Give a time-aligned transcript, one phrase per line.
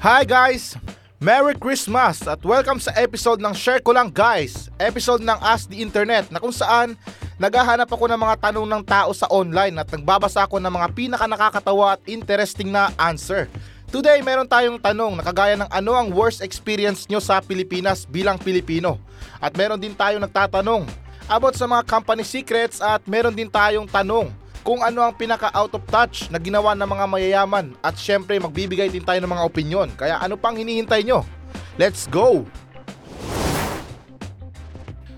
[0.00, 0.80] Hi guys!
[1.20, 4.72] Merry Christmas at welcome sa episode ng Share Ko Lang Guys.
[4.80, 6.96] Episode ng Ask the Internet na kung saan
[7.36, 11.28] naghahanap ako ng mga tanong ng tao sa online at nagbabasa ako ng mga pinaka
[11.28, 13.44] nakakatawa at interesting na answer.
[13.92, 18.40] Today, meron tayong tanong na kagaya ng ano ang worst experience nyo sa Pilipinas bilang
[18.40, 18.96] Pilipino.
[19.36, 20.88] At meron din tayong nagtatanong
[21.28, 25.72] about sa mga company secrets at meron din tayong tanong kung ano ang pinaka out
[25.72, 29.88] of touch na ginawa ng mga mayayaman at syempre magbibigay din tayo ng mga opinion.
[29.96, 31.24] Kaya ano pang hinihintay nyo?
[31.80, 32.44] Let's go!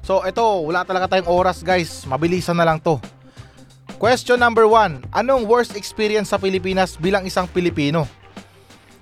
[0.03, 2.07] So ito, wala talaga tayong oras guys.
[2.07, 2.99] Mabilisan na lang to.
[4.03, 8.07] Question number one, anong worst experience sa Pilipinas bilang isang Pilipino?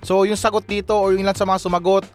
[0.05, 2.05] So yung sagot dito or yung ilan sa mga sumagot,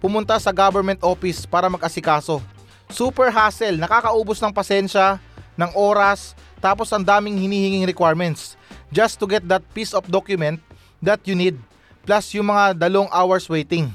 [0.00, 2.44] pumunta sa government office para mag-asikaso.
[2.92, 5.16] Super hassle, nakakaubos ng pasensya,
[5.56, 8.56] ng oras, tapos ang daming hinihinging requirements
[8.88, 10.60] just to get that piece of document
[11.02, 11.56] that you need
[12.06, 13.90] plus yung mga dalong hours waiting.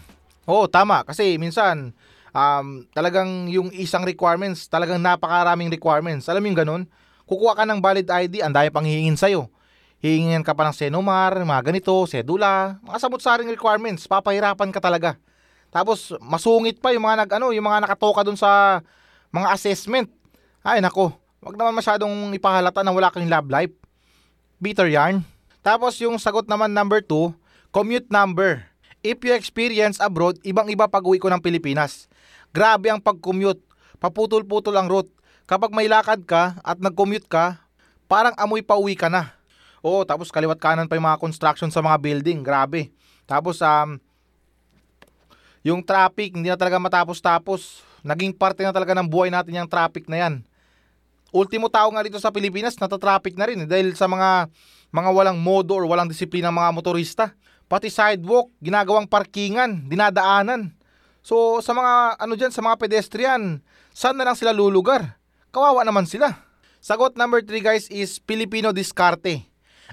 [0.45, 1.95] Oo, tama kasi minsan
[2.35, 6.27] um, talagang yung isang requirements, talagang napakaraming requirements.
[6.27, 6.83] Alam mo yung ganun?
[7.27, 9.47] Kukuha ka ng valid ID, ang dami pang hihingin sa'yo.
[10.01, 15.15] Hihingin ka pa ng Senomar, mga ganito, sedula, mga samot-saring requirements, papahirapan ka talaga.
[15.71, 18.83] Tapos masungit pa yung mga nag ano, yung mga nakatoka dun sa
[19.31, 20.11] mga assessment.
[20.65, 23.73] Ay nako, Huwag naman masyadong ipahalata na wala kang love life.
[24.61, 25.25] Bitter yarn.
[25.65, 27.33] Tapos yung sagot naman number 2,
[27.73, 28.61] commute number.
[29.01, 32.05] If you experience abroad, ibang-iba pag uwi ko ng Pilipinas.
[32.53, 33.57] Grabe ang pag-commute.
[33.97, 35.09] Paputol-putol ang route.
[35.49, 37.57] Kapag may lakad ka at nag-commute ka,
[38.05, 39.33] parang amoy pa uwi ka na.
[39.81, 42.45] Oo, tapos kaliwat kanan pa yung mga construction sa mga building.
[42.45, 42.93] Grabe.
[43.25, 43.97] Tapos um,
[45.65, 47.81] yung traffic, hindi na talaga matapos-tapos.
[48.05, 50.45] Naging parte na talaga ng buhay natin yung traffic na yan
[51.31, 54.51] ultimo tao nga dito sa Pilipinas, natatraffic na rin eh, dahil sa mga
[54.91, 57.25] mga walang modo or walang disiplina ng mga motorista.
[57.71, 60.75] Pati sidewalk, ginagawang parkingan, dinadaanan.
[61.23, 63.63] So sa mga ano diyan sa mga pedestrian,
[63.95, 65.15] saan na lang sila lulugar?
[65.55, 66.35] Kawawa naman sila.
[66.83, 69.47] Sagot number 3 guys is Filipino diskarte.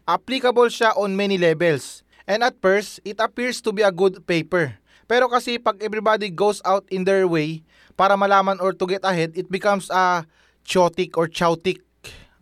[0.06, 2.02] Applicable siya on many levels.
[2.28, 4.76] And at first, it appears to be a good paper.
[5.08, 7.64] Pero kasi pag everybody goes out in their way
[7.96, 10.28] para malaman or to get ahead, it becomes a
[10.64, 11.82] chotic or chowtic,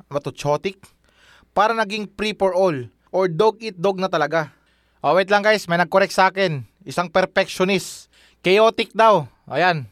[0.09, 0.79] ano to, chotic?
[1.57, 2.77] Para naging free for all
[3.11, 4.53] or dog eat dog na talaga.
[5.01, 6.67] Oh, wait lang guys, may nag-correct sa akin.
[6.87, 8.13] Isang perfectionist.
[8.45, 9.27] Chaotic daw.
[9.51, 9.89] Ayan.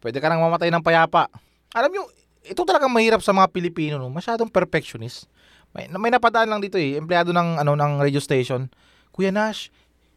[0.00, 1.28] Pwede ka nang mamatay ng payapa.
[1.76, 2.02] Alam nyo,
[2.46, 4.08] ito talagang mahirap sa mga Pilipino, no?
[4.08, 5.26] Masyadong perfectionist.
[5.74, 8.70] May, may napadaan lang dito eh, empleyado ng ano ng radio station.
[9.12, 9.68] Kuya Nash,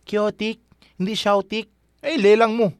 [0.07, 0.61] chaotic,
[0.95, 1.67] hindi shoutic.
[1.99, 2.71] Eh, lelang mo.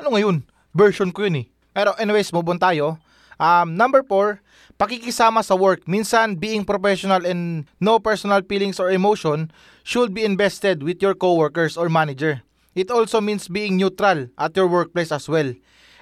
[0.00, 0.42] Ano ngayon?
[0.74, 1.46] Version ko yun eh.
[1.70, 2.98] Pero anyways, move tayo.
[3.38, 4.40] Um, number four,
[4.78, 5.86] pakikisama sa work.
[5.86, 9.50] Minsan, being professional and no personal feelings or emotion
[9.82, 12.42] should be invested with your coworkers or manager.
[12.74, 15.54] It also means being neutral at your workplace as well.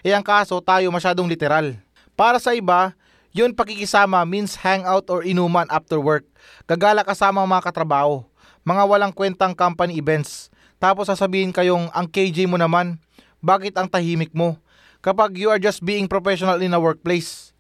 [0.03, 1.77] E ang kaso, tayo masyadong literal.
[2.17, 2.97] Para sa iba,
[3.33, 6.25] yun pakikisama means hangout or inuman after work.
[6.69, 8.25] Gagala kasama mga katrabaho.
[8.65, 10.53] Mga walang kwentang company events.
[10.83, 12.99] Tapos sasabihin kayong ang KJ mo naman,
[13.43, 14.59] bakit ang tahimik mo?
[15.03, 17.51] Kapag you are just being professional in a workplace.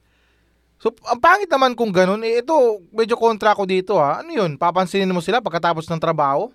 [0.78, 2.54] So, ang pangit naman kung ganun, eh, ito,
[2.90, 4.22] medyo kontra ko dito ha.
[4.22, 4.58] Ano yun?
[4.58, 6.50] Papansinin mo sila pagkatapos ng trabaho?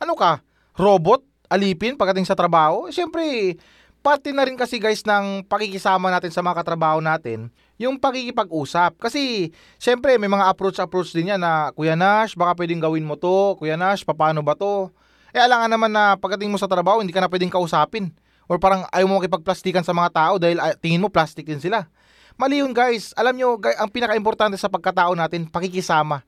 [0.00, 0.40] Ano ka?
[0.76, 1.24] Robot?
[1.48, 2.88] Alipin pagdating sa trabaho?
[2.88, 3.56] Eh, Siyempre,
[4.00, 8.96] parte na rin kasi guys ng pakikisama natin sa mga katrabaho natin, yung pakikipag-usap.
[8.96, 13.60] Kasi, siyempre, may mga approach-approach din yan na, Kuya Nash, baka pwedeng gawin mo to.
[13.60, 14.88] Kuya Nash, paano ba to?
[15.36, 18.08] Eh, alangan naman na pagdating mo sa trabaho, hindi ka na pwedeng kausapin
[18.46, 21.86] or parang ayaw mo makipagplastikan sa mga tao dahil uh, tingin mo plastic din sila.
[22.36, 23.16] Mali yun guys.
[23.16, 26.22] Alam nyo, ang pinaka-importante sa pagkatao natin, pakikisama.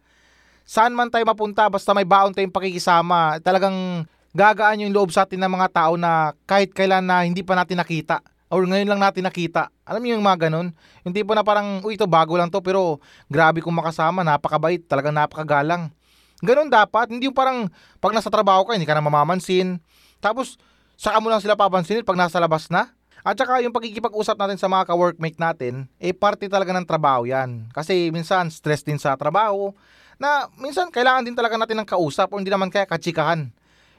[0.68, 4.04] Saan man tayo mapunta, basta may baon tayong pakikisama, talagang
[4.36, 7.80] gagaan yung loob sa atin ng mga tao na kahit kailan na hindi pa natin
[7.80, 9.68] nakita or ngayon lang natin nakita.
[9.84, 10.72] Alam niyo yung mga ganun?
[11.04, 15.12] Yung tipo na parang, uy, ito bago lang to, pero grabe kong makasama, napakabait, talagang
[15.12, 15.92] napakagalang.
[16.40, 17.68] Ganun dapat, hindi yung parang
[18.00, 19.80] pag nasa trabaho ka, hindi ka na mamamansin.
[20.20, 20.56] Tapos,
[20.98, 22.90] saka mo lang sila papansinin pag nasa labas na.
[23.22, 27.70] At saka yung pagkikipag-usap natin sa mga ka-workmate natin, eh parte talaga ng trabaho yan.
[27.70, 29.74] Kasi minsan stress din sa trabaho,
[30.18, 33.50] na minsan kailangan din talaga natin ng kausap o hindi naman kaya katsikahan.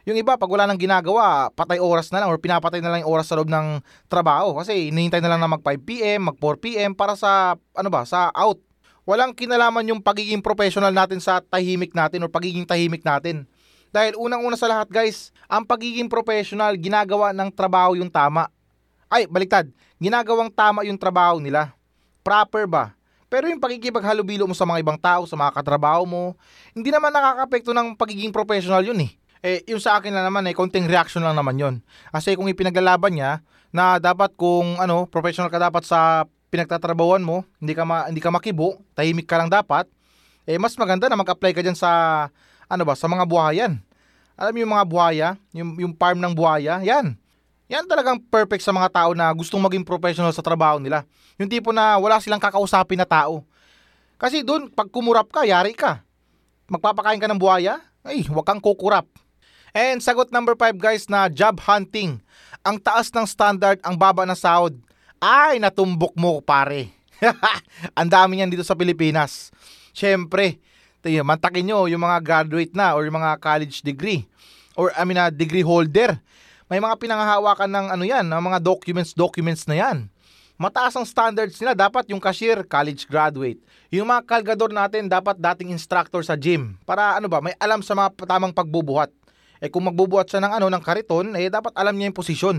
[0.08, 3.12] Yung iba, pag wala nang ginagawa, patay oras na lang or pinapatay na lang yung
[3.12, 7.16] oras sa loob ng trabaho kasi hinihintay na lang na mag 5pm, mag 4pm para
[7.20, 8.60] sa, ano ba, sa out.
[9.04, 13.46] Walang kinalaman yung pagiging professional natin sa tahimik natin or pagiging tahimik natin.
[13.90, 18.50] Dahil unang-una sa lahat guys, ang pagiging professional, ginagawa ng trabaho yung tama.
[19.10, 19.66] Ay, baliktad,
[19.98, 21.74] ginagawang tama yung trabaho nila.
[22.22, 22.94] Proper ba?
[23.30, 26.34] Pero yung pagkikipaghalubilo mo sa mga ibang tao, sa mga katrabaho mo,
[26.74, 29.12] hindi naman nakakapekto ng pagiging professional yun eh.
[29.40, 31.76] Eh, yung sa akin lang naman eh, konting reaction lang naman yon.
[32.12, 33.40] Kasi kung ipinaglalaban niya,
[33.70, 38.34] na dapat kung ano, professional ka dapat sa pinagtatrabawan mo, hindi ka, ma, hindi ka
[38.34, 39.86] makibo, tahimik ka lang dapat,
[40.50, 42.28] eh mas maganda na mag-apply ka dyan sa,
[42.70, 43.82] ano ba, sa mga buhayan.
[44.40, 47.18] Alam mo yung mga buhaya, yung, yung farm ng buhaya, yan.
[47.68, 51.04] Yan talagang perfect sa mga tao na gustong maging professional sa trabaho nila.
[51.36, 53.44] Yung tipo na wala silang kakausapin na tao.
[54.16, 56.02] Kasi doon, pag kumurap ka, yari ka.
[56.72, 59.10] Magpapakain ka ng buhaya, ay, huwag kang kukurap.
[59.76, 62.24] And sagot number 5 guys na job hunting.
[62.64, 64.78] Ang taas ng standard, ang baba ng sahod.
[65.20, 66.96] Ay, natumbok mo pare.
[68.00, 69.52] ang dami niyan dito sa Pilipinas.
[69.92, 70.64] Siyempre,
[71.00, 74.28] tayo, mantakin nyo yung mga graduate na or yung mga college degree.
[74.76, 76.20] Or I mean, uh, degree holder.
[76.70, 79.98] May mga pinanghahawakan ng ano yan, ng mga documents, documents na yan.
[80.60, 81.72] Mataas ang standards nila.
[81.72, 83.64] Dapat yung cashier, college graduate.
[83.96, 86.76] Yung mga kalgador natin, dapat dating instructor sa gym.
[86.84, 89.08] Para ano ba, may alam sa mga tamang pagbubuhat.
[89.64, 92.58] Eh kung magbubuhat siya ng ano ng kariton, eh dapat alam niya yung posisyon.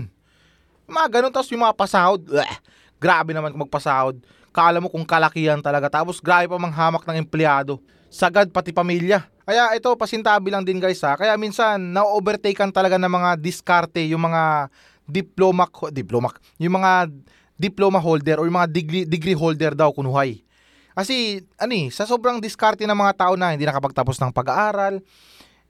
[0.89, 2.53] Mga ganun, tapos yung mga pasahod, bleh,
[2.97, 4.17] grabe naman kung magpasahod.
[4.51, 7.79] Kala mo kung kalakihan talaga, tapos grabe pa manghamak ng empleyado.
[8.11, 9.23] Sagad pati pamilya.
[9.47, 11.15] Kaya ito, pasintabi lang din guys ha.
[11.15, 14.67] Kaya minsan, na-overtaken talaga ng mga diskarte, yung mga
[15.07, 15.63] diploma,
[15.95, 16.29] diploma,
[16.59, 17.07] yung mga
[17.55, 20.43] diploma holder or yung mga degree, degree holder daw kunuhay.
[20.91, 24.99] Kasi, ani, sa sobrang diskarte ng mga tao na hindi nakapagtapos ng pag-aaral,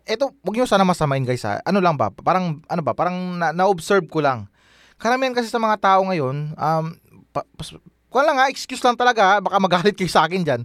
[0.02, 1.62] eto, wag niyo sana masamain guys ha.
[1.62, 2.10] Ano lang ba?
[2.10, 2.98] Parang ano ba?
[2.98, 4.50] Parang na- na-observe ko lang.
[4.98, 6.86] Karamihan kasi sa mga tao ngayon, um
[7.30, 7.46] pa,
[8.12, 10.62] kung lang ha, excuse lang talaga, baka magalit kayo sa akin diyan.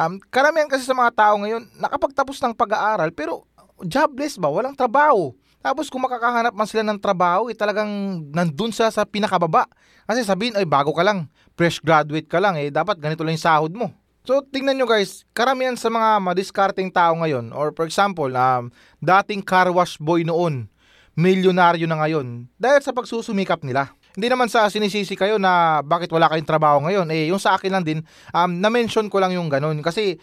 [0.00, 3.44] Um, karamihan kasi sa mga tao ngayon, nakapagtapos ng pag-aaral, pero
[3.84, 4.48] jobless ba?
[4.48, 5.36] Walang trabaho.
[5.60, 9.68] Tapos kung makakahanap man sila ng trabaho, eh, talagang nandun sila sa pinakababa.
[10.08, 13.44] Kasi sabihin, ay bago ka lang, fresh graduate ka lang, eh dapat ganito lang yung
[13.44, 13.92] sahod mo.
[14.24, 18.72] So, tingnan nyo guys, karamihan sa mga madiskarting tao ngayon, or for example, um,
[19.04, 20.64] dating car wash boy noon,
[21.12, 23.92] milyonaryo na ngayon, dahil sa pagsusumikap nila.
[24.14, 27.06] Hindi naman sa sinisisi kayo na bakit wala kayong trabaho ngayon.
[27.14, 28.02] Eh, yung sa akin lang din,
[28.34, 29.78] um, na-mention ko lang yung ganun.
[29.84, 30.18] Kasi,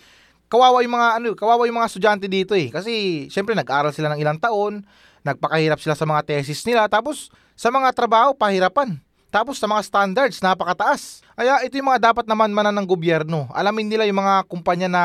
[0.51, 2.67] kawawa yung mga, ano, kawawa yung mga estudyante dito eh.
[2.67, 4.83] Kasi, syempre, nag-aral sila ng ilang taon,
[5.23, 8.99] nagpakahirap sila sa mga thesis nila, tapos, sa mga trabaho, pahirapan.
[9.27, 11.19] Tapos sa mga standards, napakataas.
[11.35, 13.45] Kaya ito yung mga dapat naman manan ng gobyerno.
[13.51, 15.03] Alamin nila yung mga kumpanya na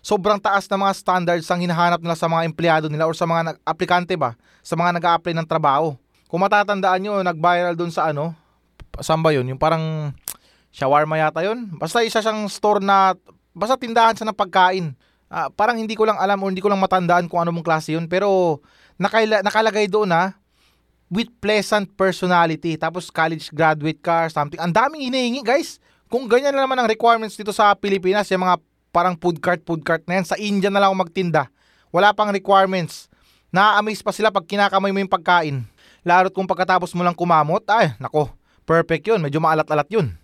[0.00, 3.54] sobrang taas na mga standards ang hinahanap nila sa mga empleyado nila or sa mga
[3.62, 4.34] aplikante ba,
[4.64, 5.94] sa mga nag apply ng trabaho.
[6.32, 8.32] Kung matatandaan nyo, nag-viral dun sa ano,
[9.04, 9.44] saan ba yun?
[9.52, 10.16] Yung parang
[10.72, 11.68] shawarma yata yun.
[11.76, 13.12] Basta isa siyang store na,
[13.52, 14.96] basta tindahan siya ng pagkain.
[15.28, 17.92] Uh, parang hindi ko lang alam o hindi ko lang matandaan kung ano mong klase
[17.92, 18.08] yun.
[18.08, 18.64] Pero
[18.96, 20.32] nakaila, nakalagay doon na
[21.12, 22.80] with pleasant personality.
[22.80, 24.56] Tapos college graduate ka, something.
[24.56, 25.84] Ang daming hinihingi, guys.
[26.08, 28.56] Kung ganyan na naman ang requirements dito sa Pilipinas, yung mga
[28.88, 31.52] parang food cart, food cart na yan, sa India na lang ako magtinda.
[31.92, 33.12] Wala pang requirements.
[33.52, 35.68] Na-amaze pa sila pag kinakamay mo yung pagkain.
[36.02, 38.30] Larot kung pagkatapos mo lang kumamot, ay, nako,
[38.66, 39.22] perfect yun.
[39.22, 40.14] Medyo maalat-alat yun.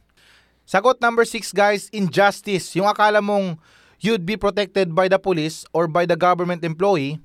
[0.68, 2.74] Sagot number 6 guys, injustice.
[2.76, 3.56] Yung akala mong
[4.02, 7.22] you'd be protected by the police or by the government employee,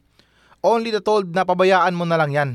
[0.63, 2.49] only the told na pabayaan mo na lang yan.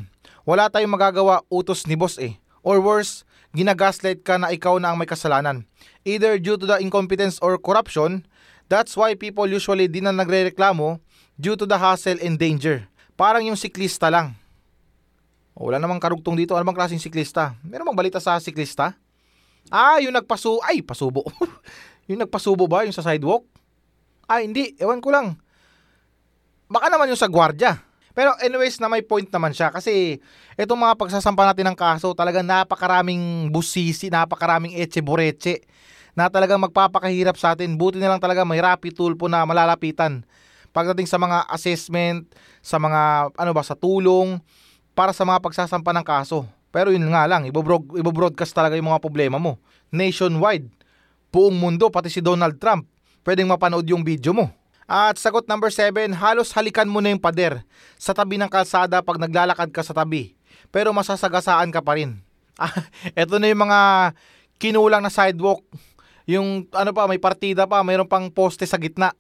[0.49, 2.41] Wala tayong magagawa utos ni boss eh.
[2.65, 5.69] Or worse, ginagaslight ka na ikaw na ang may kasalanan.
[6.09, 8.25] Either due to the incompetence or corruption,
[8.73, 11.03] that's why people usually di na nagre-reklamo
[11.37, 12.89] due to the hassle and danger.
[13.19, 14.39] Parang yung siklista lang.
[15.59, 16.55] Wala namang karugtong dito.
[16.55, 17.59] Ano bang klaseng siklista?
[17.67, 18.95] Meron bang balita sa siklista?
[19.69, 20.63] Ah, yung nagpasu...
[20.63, 21.27] Ay, pasubo.
[22.09, 22.87] yung nagpasubo ba?
[22.87, 23.43] Yung sa sidewalk?
[24.31, 24.79] Ah, hindi.
[24.79, 25.35] Ewan ko lang.
[26.71, 27.83] Baka naman yung sa gwardya.
[28.15, 30.19] Pero anyways na may point naman siya kasi
[30.59, 35.63] itong mga pagsasampa natin ng kaso talagang napakaraming busisi, napakaraming etche boreche
[36.19, 37.79] na talagang magpapakahirap sa atin.
[37.79, 40.27] Buti na lang talaga may rapid tool po na malalapitan.
[40.75, 42.27] Pagdating sa mga assessment,
[42.59, 44.43] sa mga ano ba sa tulong
[44.99, 46.43] para sa mga pagsasampa ng kaso.
[46.75, 49.55] Pero yun nga lang, ibobroadcast talaga yung mga problema mo.
[49.95, 50.67] Nationwide,
[51.31, 52.83] buong mundo, pati si Donald Trump,
[53.23, 54.51] pwedeng mapanood yung video mo.
[54.91, 57.63] At sagot number 7, halos halikan mo na yung pader
[57.95, 60.35] sa tabi ng kalsada pag naglalakad ka sa tabi.
[60.75, 62.19] Pero masasagasaan ka pa rin.
[62.59, 62.75] Ah,
[63.15, 64.11] eto na yung mga
[64.59, 65.63] kinulang na sidewalk.
[66.27, 69.15] Yung ano pa, may partida pa, mayroon pang poste sa gitna.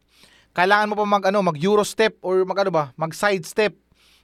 [0.58, 3.78] Kailangan mo pa mag ano, mag euro step or mag ano ba, mag side step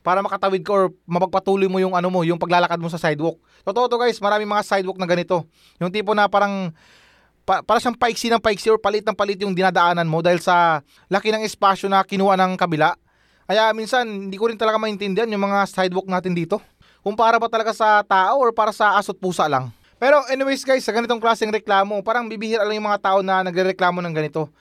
[0.05, 3.41] para makatawid ka or mapagpatuloy mo yung ano mo, yung paglalakad mo sa sidewalk.
[3.65, 5.49] Totoo to guys, maraming mga sidewalk na ganito.
[5.81, 6.69] Yung tipo na parang
[7.49, 10.85] pa, para siyang paiksi ng paiksi or palit ng palit yung dinadaanan mo dahil sa
[11.09, 12.93] laki ng espasyo na kinuha ng kabila.
[13.49, 16.61] Kaya minsan, hindi ko rin talaga maintindihan yung mga sidewalk natin dito.
[17.01, 19.69] Kung para ba talaga sa tao or para sa asot pusa lang.
[20.01, 24.05] Pero anyways guys, sa ganitong klaseng reklamo, parang bibihira lang yung mga tao na nagrereklamo
[24.05, 24.53] ng ganito.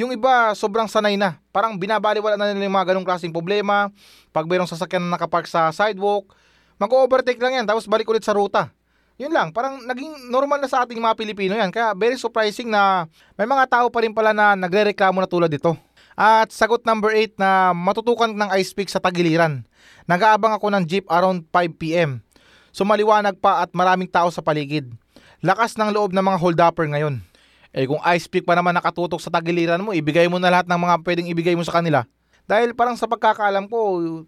[0.00, 1.36] Yung iba sobrang sanay na.
[1.52, 3.92] Parang binabaliwala na nila yung mga ganong klaseng problema.
[4.32, 6.32] Pag mayroong sasakyan na nakapark sa sidewalk,
[6.80, 8.72] mag-overtake lang yan tapos balik ulit sa ruta.
[9.20, 11.68] Yun lang, parang naging normal na sa ating mga Pilipino yan.
[11.68, 13.04] Kaya very surprising na
[13.36, 15.76] may mga tao pa rin pala na nagre-reklamo na tulad dito.
[16.16, 19.68] At sagot number 8 na matutukan ng ice pick sa tagiliran.
[20.08, 22.24] Nag-aabang ako ng jeep around 5pm.
[22.72, 24.88] Sumaliwanag pa at maraming tao sa paligid.
[25.44, 27.20] Lakas ng loob ng mga hold-upper ngayon.
[27.70, 30.80] Eh kung ice pick pa naman nakatutok sa tagiliran mo, ibigay mo na lahat ng
[30.80, 32.02] mga pwedeng ibigay mo sa kanila.
[32.50, 33.78] Dahil parang sa pagkakaalam ko,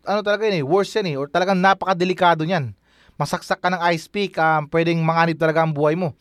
[0.06, 2.70] ano talaga yun eh, worse yan eh, or talagang napakadelikado niyan.
[3.18, 6.14] Masaksak ka ng ice pick, um, pwedeng manganib talaga ang buhay mo.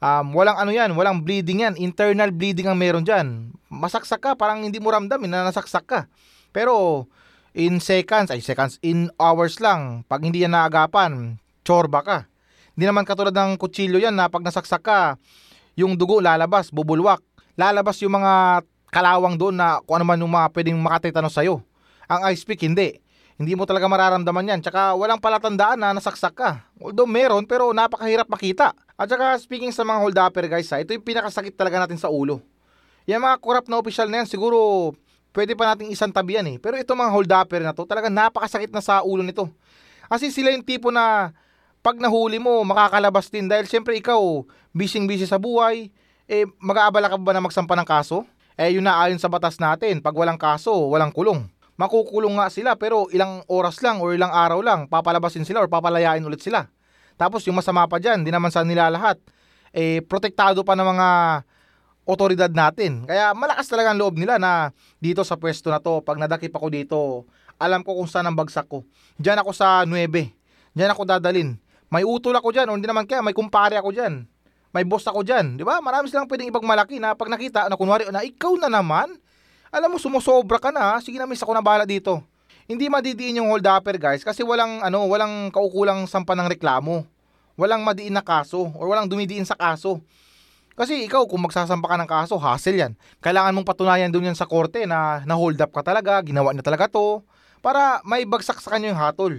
[0.00, 3.52] Um, walang ano yan, walang bleeding yan, internal bleeding ang meron dyan.
[3.68, 6.00] Masaksak ka, parang hindi mo ramdam na nasaksak ka.
[6.48, 7.04] Pero
[7.52, 12.18] in seconds, ay seconds, in hours lang, pag hindi yan naagapan, chorba ka.
[12.72, 15.20] Hindi naman katulad ng kutsilyo yan na pag nasaksak ka,
[15.74, 17.22] yung dugo lalabas, bubulwak.
[17.54, 21.62] Lalabas yung mga kalawang doon na kung ano man yung mga pwedeng makatitano sa'yo.
[22.06, 23.02] Ang ice pick, hindi.
[23.34, 24.60] Hindi mo talaga mararamdaman yan.
[24.62, 26.62] Tsaka walang palatandaan na nasaksak ka.
[26.78, 28.70] Although meron, pero napakahirap makita.
[28.94, 32.38] At tsaka speaking sa mga hold-upper guys, ha, ito yung pinakasakit talaga natin sa ulo.
[33.10, 34.90] Yung mga corrupt na official na yan, siguro
[35.34, 36.56] pwede pa nating isang tabi yan eh.
[36.62, 39.50] Pero itong mga hold-upper na to, talaga napakasakit na sa ulo nito.
[40.06, 41.34] Kasi sila yung tipo na
[41.84, 44.40] pag nahuli mo, makakalabas din dahil siyempre ikaw,
[44.72, 45.92] busy-busy sa buhay,
[46.24, 48.24] eh mag-aabala ka ba na magsampa ng kaso?
[48.56, 51.44] Eh yun na ayon sa batas natin, pag walang kaso, walang kulong.
[51.76, 56.24] Makukulong nga sila pero ilang oras lang or ilang araw lang, papalabasin sila or papalayain
[56.24, 56.72] ulit sila.
[57.20, 59.20] Tapos yung masama pa dyan, di naman sa nila lahat,
[59.76, 61.08] eh protektado pa ng mga
[62.08, 63.04] otoridad natin.
[63.04, 64.72] Kaya malakas talaga ang loob nila na
[65.04, 66.98] dito sa pwesto na to, pag nadakip ako dito,
[67.60, 68.88] alam ko kung saan ang bagsak ko.
[69.20, 70.08] Diyan ako sa 9.
[70.72, 71.60] Diyan ako dadalin.
[71.94, 74.26] May utol ako dyan, o hindi naman kaya, may kumpare ako dyan.
[74.74, 75.78] May boss ako dyan, di ba?
[75.78, 79.14] Marami silang pwedeng ibang malaki na pag nakita na kunwari na ikaw na naman,
[79.70, 82.18] alam mo sumusobra ka na, sige na miss ako na bala dito.
[82.66, 87.06] Hindi madidiin yung hold upper guys kasi walang ano, walang kaukulang sampa ng reklamo.
[87.54, 90.02] Walang madiin na kaso or walang dumidiin sa kaso.
[90.74, 92.92] Kasi ikaw kung magsasampa ka ng kaso, hassle yan.
[93.22, 96.90] Kailangan mong patunayan doon yan sa korte na na-hold up ka talaga, ginawa niya talaga
[96.90, 97.22] to,
[97.62, 99.38] para may bagsak sa kanya yung hatol.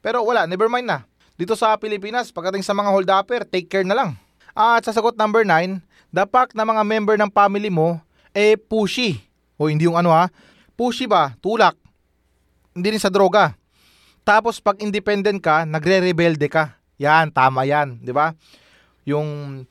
[0.00, 1.09] Pero wala, never mind na.
[1.40, 4.12] Dito sa Pilipinas, pagdating sa mga hold-upper, take care na lang.
[4.52, 5.80] At sa sagot number 9,
[6.12, 7.96] dapat na mga member ng family mo,
[8.36, 9.24] eh pushy.
[9.56, 10.28] O hindi yung ano ha,
[10.76, 11.80] pushy ba, tulak.
[12.76, 13.56] Hindi rin sa droga.
[14.20, 16.76] Tapos pag independent ka, nagre-rebelde ka.
[17.00, 18.36] Yan, tama yan, di ba?
[19.08, 19.64] Yung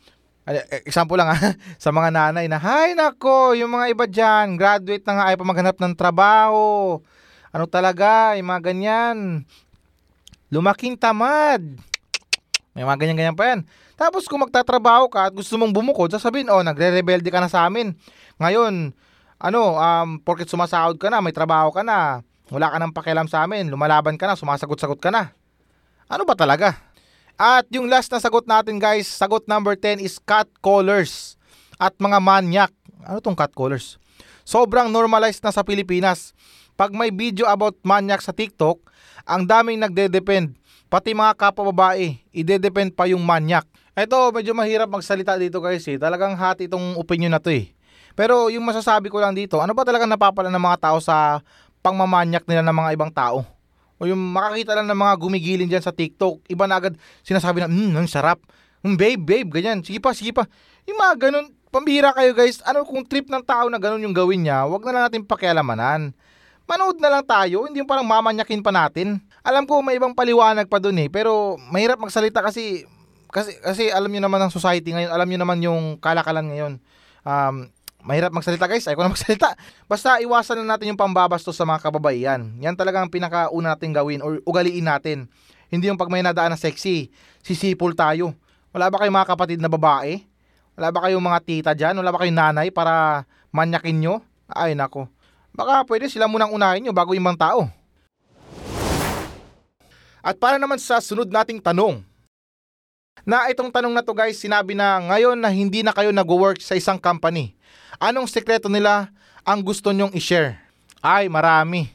[0.90, 5.22] example lang ha, sa mga nanay na, hay nako, yung mga iba dyan, graduate na
[5.22, 6.98] nga ay pa maghanap ng trabaho.
[7.54, 9.46] Ano talaga, yung mga ganyan,
[10.50, 11.62] Lumaking tamad.
[12.74, 13.66] May mga ganyan-ganyan pa yan.
[13.98, 17.94] Tapos kung magtatrabaho ka at gusto mong bumukod, sasabihin, oh, nagre-rebelde ka na sa amin.
[18.42, 18.94] Ngayon,
[19.40, 23.46] ano, um, porket sumasahod ka na, may trabaho ka na, wala ka nang pakialam sa
[23.46, 25.36] amin, lumalaban ka na, sumasagot-sagot ka na.
[26.10, 26.80] Ano ba talaga?
[27.40, 31.40] At yung last na sagot natin guys, sagot number 10 is cat callers
[31.80, 32.74] at mga manyak.
[33.08, 33.96] Ano tong cat callers?
[34.44, 36.36] Sobrang normalized na sa Pilipinas.
[36.76, 38.84] Pag may video about manyak sa TikTok,
[39.26, 40.56] ang daming nagde-depend.
[40.90, 41.94] Pati mga kapwa
[42.34, 43.66] ide-depend pa yung manyak.
[43.94, 46.00] Ito, medyo mahirap magsalita dito guys eh.
[46.00, 47.76] Talagang hati itong opinion na to eh.
[48.18, 51.40] Pero yung masasabi ko lang dito, ano ba talaga napapala ng mga tao sa
[51.80, 53.46] pangmamanyak nila ng mga ibang tao?
[54.00, 57.68] O yung makakita lang ng mga gumigiling dyan sa TikTok, iba na agad sinasabi na,
[57.68, 58.40] hmm, ang sarap.
[58.80, 59.84] Hmm, babe, babe, ganyan.
[59.84, 60.48] Sige pa, sige pa.
[60.88, 62.64] Yung mga ganun, pambihira kayo guys.
[62.64, 66.16] Ano kung trip ng tao na ganun yung gawin niya, wag na lang natin pakialamanan
[66.70, 69.18] manood na lang tayo, hindi yung parang mamanyakin pa natin.
[69.42, 72.86] Alam ko may ibang paliwanag pa dun eh, pero mahirap magsalita kasi
[73.34, 76.74] kasi kasi alam niyo naman ang society ngayon, alam niyo naman yung kalakalan ngayon.
[77.26, 77.74] Um,
[78.06, 79.58] mahirap magsalita guys, ayoko na magsalita.
[79.90, 82.42] Basta iwasan na natin yung pambabastos sa mga kababaihan.
[82.62, 85.26] Yan talaga ang pinakauna natin gawin or ugaliin natin.
[85.74, 87.10] Hindi yung pag may nadaan na sexy,
[87.42, 88.34] sisipol tayo.
[88.70, 90.22] Wala ba kayong mga kapatid na babae?
[90.78, 91.98] Wala ba kayong mga tita dyan?
[91.98, 94.16] Wala ba kayong nanay para manyakin nyo?
[94.50, 95.10] Ay nako.
[95.60, 97.68] Baka pwede sila munang unahin nyo bago mga tao.
[100.24, 102.00] At para naman sa sunod nating tanong,
[103.28, 106.80] na itong tanong na to guys, sinabi na ngayon na hindi na kayo nag-work sa
[106.80, 107.60] isang company.
[108.00, 109.12] Anong sekreto nila
[109.44, 110.56] ang gusto nyong i-share?
[111.04, 111.92] Ay, marami.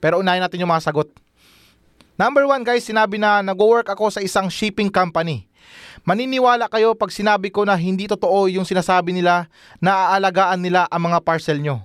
[0.00, 1.12] Pero unahin natin yung mga sagot.
[2.16, 5.44] Number one guys, sinabi na nag-work ako sa isang shipping company.
[6.08, 9.44] Maniniwala kayo pag sinabi ko na hindi totoo yung sinasabi nila
[9.76, 11.84] na aalagaan nila ang mga parcel nyo.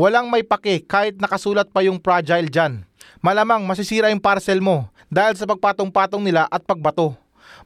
[0.00, 2.88] Walang may pake kahit nakasulat pa yung fragile dyan.
[3.20, 7.12] Malamang masisira yung parcel mo dahil sa pagpatong-patong nila at pagbato.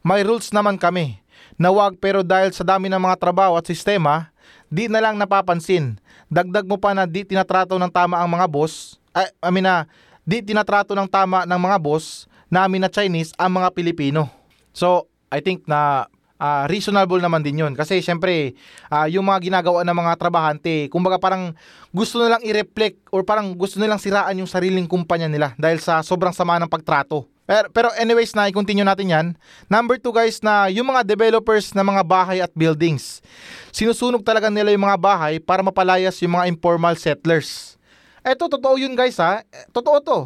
[0.02, 1.22] May rules naman kami
[1.54, 4.34] na wag pero dahil sa dami ng mga trabaho at sistema,
[4.66, 5.94] di na lang napapansin.
[6.26, 9.86] Dagdag mo pa na di tinatrato ng tama ang mga boss, ay, I mean na,
[10.26, 14.26] di tinatrato ng tama ng mga boss namin na Chinese ang mga Pilipino.
[14.74, 16.10] So, I think na
[16.44, 17.72] ah, reasonable naman din yun.
[17.72, 18.52] Kasi syempre,
[18.92, 21.56] ah, yung mga ginagawa ng mga trabahante, kumbaga parang
[21.88, 26.36] gusto nilang i-reflect or parang gusto nilang siraan yung sariling kumpanya nila dahil sa sobrang
[26.36, 27.24] sama ng pagtrato.
[27.44, 29.26] Pero, pero anyways na, i-continue natin yan.
[29.68, 33.20] Number two guys na yung mga developers ng mga bahay at buildings.
[33.68, 37.76] Sinusunog talaga nila yung mga bahay para mapalayas yung mga informal settlers.
[38.24, 39.44] Eto, totoo yun guys ha.
[39.76, 40.18] Totoo to.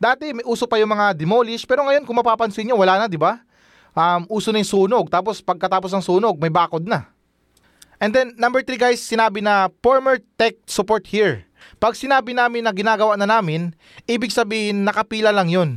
[0.00, 3.20] Dati may uso pa yung mga demolish pero ngayon kung mapapansin nyo wala na di
[3.20, 3.44] ba?
[3.94, 7.06] Um, uso na yung sunog tapos pagkatapos ng sunog may bakod na.
[8.02, 11.46] And then number three guys, sinabi na former tech support here.
[11.78, 13.72] Pag sinabi namin na ginagawa na namin,
[14.04, 15.70] ibig sabihin nakapila lang yun.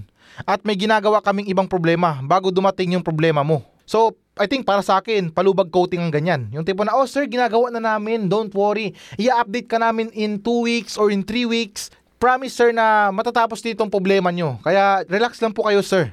[0.45, 3.65] At may ginagawa kaming ibang problema bago dumating yung problema mo.
[3.87, 6.51] So, I think para sa akin, palubag coating ang ganyan.
[6.53, 8.93] Yung tipo na, oh sir, ginagawa na namin, don't worry.
[9.17, 11.89] I-update ka namin in 2 weeks or in 3 weeks.
[12.19, 14.59] Promise sir na matatapos dito ang problema nyo.
[14.61, 16.11] Kaya relax lang po kayo sir.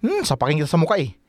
[0.00, 1.19] Hmm, sa pakinggan sa mukha eh.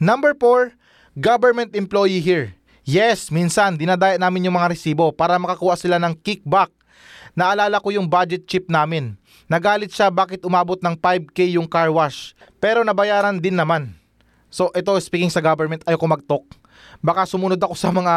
[0.00, 0.72] Number 4,
[1.20, 2.56] government employee here.
[2.88, 6.72] Yes, minsan dinadaya namin yung mga resibo para makakuha sila ng kickback.
[7.36, 9.20] Naalala ko yung budget chip namin.
[9.44, 12.32] Nagalit siya bakit umabot ng 5k yung car wash.
[12.56, 13.92] Pero nabayaran din naman.
[14.48, 16.48] So ito speaking sa government, ayoko mag-talk.
[17.04, 18.14] Baka sumunod ako sa mga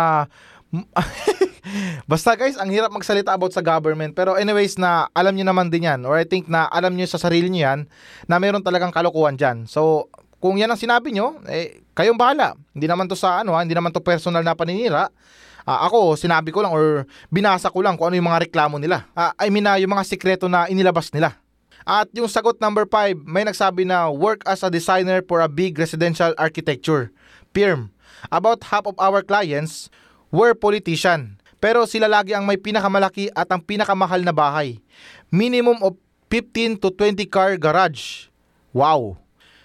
[2.10, 4.16] Basta guys, ang hirap magsalita about sa government.
[4.16, 6.08] Pero anyways na alam niyo naman din yan.
[6.08, 7.80] Or I think na alam niyo sa sarili niyo yan
[8.26, 9.68] na mayroon talagang kalokohan dyan.
[9.68, 10.08] So
[10.44, 12.60] kung yan ang sinabi nyo, eh, kayong bahala.
[12.76, 13.64] Hindi naman to sa ano, ha?
[13.64, 15.08] hindi naman to personal na paninira.
[15.64, 19.08] Ah, ako, sinabi ko lang or binasa ko lang kung ano yung mga reklamo nila.
[19.16, 21.40] Ah, I mean na yung mga sikreto na inilabas nila.
[21.88, 25.80] At yung sagot number 5, may nagsabi na work as a designer for a big
[25.80, 27.16] residential architecture.
[27.56, 27.88] PIRM.
[28.28, 29.88] About half of our clients
[30.28, 31.40] were politician.
[31.64, 34.76] Pero sila lagi ang may pinakamalaki at ang pinakamahal na bahay.
[35.32, 35.96] Minimum of
[36.28, 38.28] 15 to 20 car garage.
[38.76, 39.23] Wow.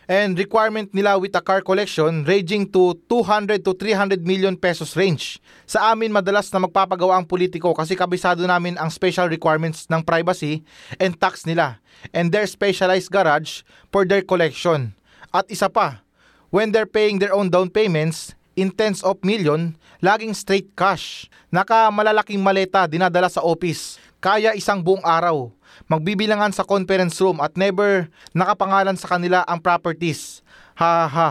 [0.08, 5.36] And requirement nila with a car collection ranging to 200 to 300 million pesos range.
[5.68, 10.64] Sa amin madalas na magpapagawa ang politiko kasi kabisado namin ang special requirements ng privacy
[10.96, 11.76] and tax nila
[12.16, 13.60] and their specialized garage
[13.92, 14.96] for their collection.
[15.28, 16.00] At isa pa,
[16.48, 21.30] when they're paying their own down payments in tens of million, laging straight cash.
[21.52, 24.02] Naka malalaking maleta dinadala sa office.
[24.18, 25.52] Kaya isang buong araw.
[25.88, 30.44] Magbibilangan sa conference room at never nakapangalan sa kanila ang properties.
[30.76, 31.30] Ha ha.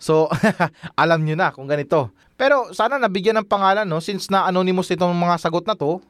[0.00, 0.32] So,
[1.02, 2.08] alam nyo na kung ganito.
[2.40, 6.00] Pero sana nabigyan ng pangalan no since na anonymous itong mga sagot na to.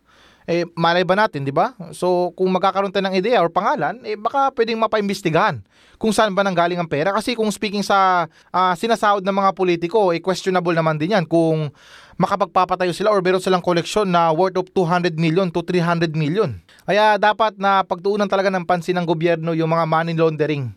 [0.43, 1.71] Eh, malay ba natin, di ba?
[1.95, 5.63] So, kung magkakaroon tayo ng ideya or pangalan, eh, baka pwedeng mapaimbestigahan
[6.03, 7.15] kung saan ba nanggaling ang pera.
[7.15, 11.71] Kasi kung speaking sa ah, sinasahod ng mga politiko, eh, questionable naman din yan kung
[12.21, 16.59] makapagpapatayo sila or meron silang koleksyon na worth of 200 million to 300 million.
[16.85, 20.73] Kaya dapat na pagtuunan talaga ng pansin ng gobyerno yung mga money laundering.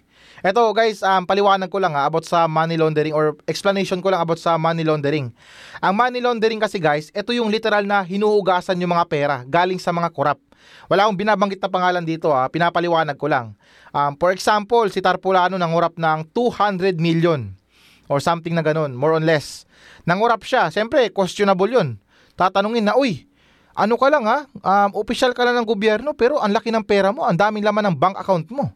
[0.46, 4.22] Eto guys, um, paliwanag ko lang ha, about sa money laundering or explanation ko lang
[4.22, 5.34] about sa money laundering.
[5.82, 9.90] Ang money laundering kasi guys, ito yung literal na hinuhugasan yung mga pera galing sa
[9.90, 10.38] mga korap.
[10.86, 13.58] Wala akong binabanggit na pangalan dito ha, pinapaliwanag ko lang.
[13.90, 17.50] Um, for example, si Tarpulano nangurap ng 200 million
[18.10, 19.66] or something na ganun, more or less.
[20.06, 21.98] Nangurap siya, siyempre questionable yun.
[22.38, 23.26] Tatanungin na, uy,
[23.76, 27.12] ano ka lang ha, um, official ka lang ng gobyerno pero ang laki ng pera
[27.12, 28.72] mo, ang daming laman ng bank account mo.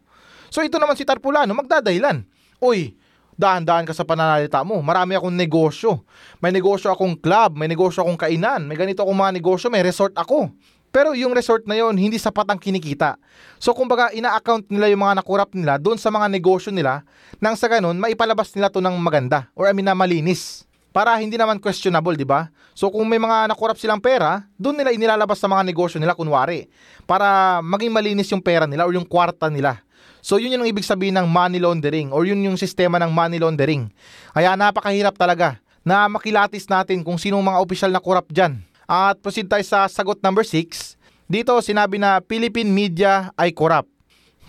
[0.50, 2.26] So ito naman si Tarpulano, magdadahilan.
[2.60, 3.00] Uy,
[3.40, 4.84] dahan-dahan ka sa pananalita mo.
[4.84, 6.04] Marami akong negosyo.
[6.44, 10.12] May negosyo akong club, may negosyo akong kainan, may ganito akong mga negosyo, may resort
[10.20, 10.52] ako.
[10.90, 13.22] Pero yung resort na yon hindi sapat ang kinikita.
[13.62, 17.06] So kumbaga ina-account nila yung mga nakurap nila doon sa mga negosyo nila
[17.38, 20.66] nang sa ganun maipalabas nila to ng maganda or I mean na malinis.
[20.90, 22.50] Para hindi naman questionable, di ba?
[22.74, 26.66] So kung may mga nakurap silang pera, doon nila inilalabas sa mga negosyo nila kunwari
[27.06, 29.86] para maging malinis yung pera nila or yung kwarta nila.
[30.20, 33.94] So yun yung ibig sabihin ng money laundering or yun yung sistema ng money laundering.
[34.34, 38.60] Kaya napakahirap talaga na makilatis natin kung sinong mga opisyal na korap dyan.
[38.90, 40.98] At proceed tayo sa sagot number 6.
[41.30, 43.86] Dito sinabi na Philippine media ay korap.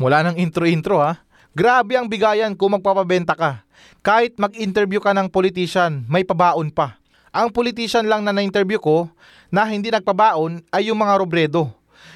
[0.01, 1.21] Wala nang intro-intro ha.
[1.53, 3.69] Grabe ang bigayan kung magpapabenta ka.
[4.01, 6.97] Kahit mag-interview ka ng politician, may pabaon pa.
[7.37, 9.13] Ang politician lang na na-interview ko
[9.53, 11.69] na hindi nagpabaon ay yung mga robredo.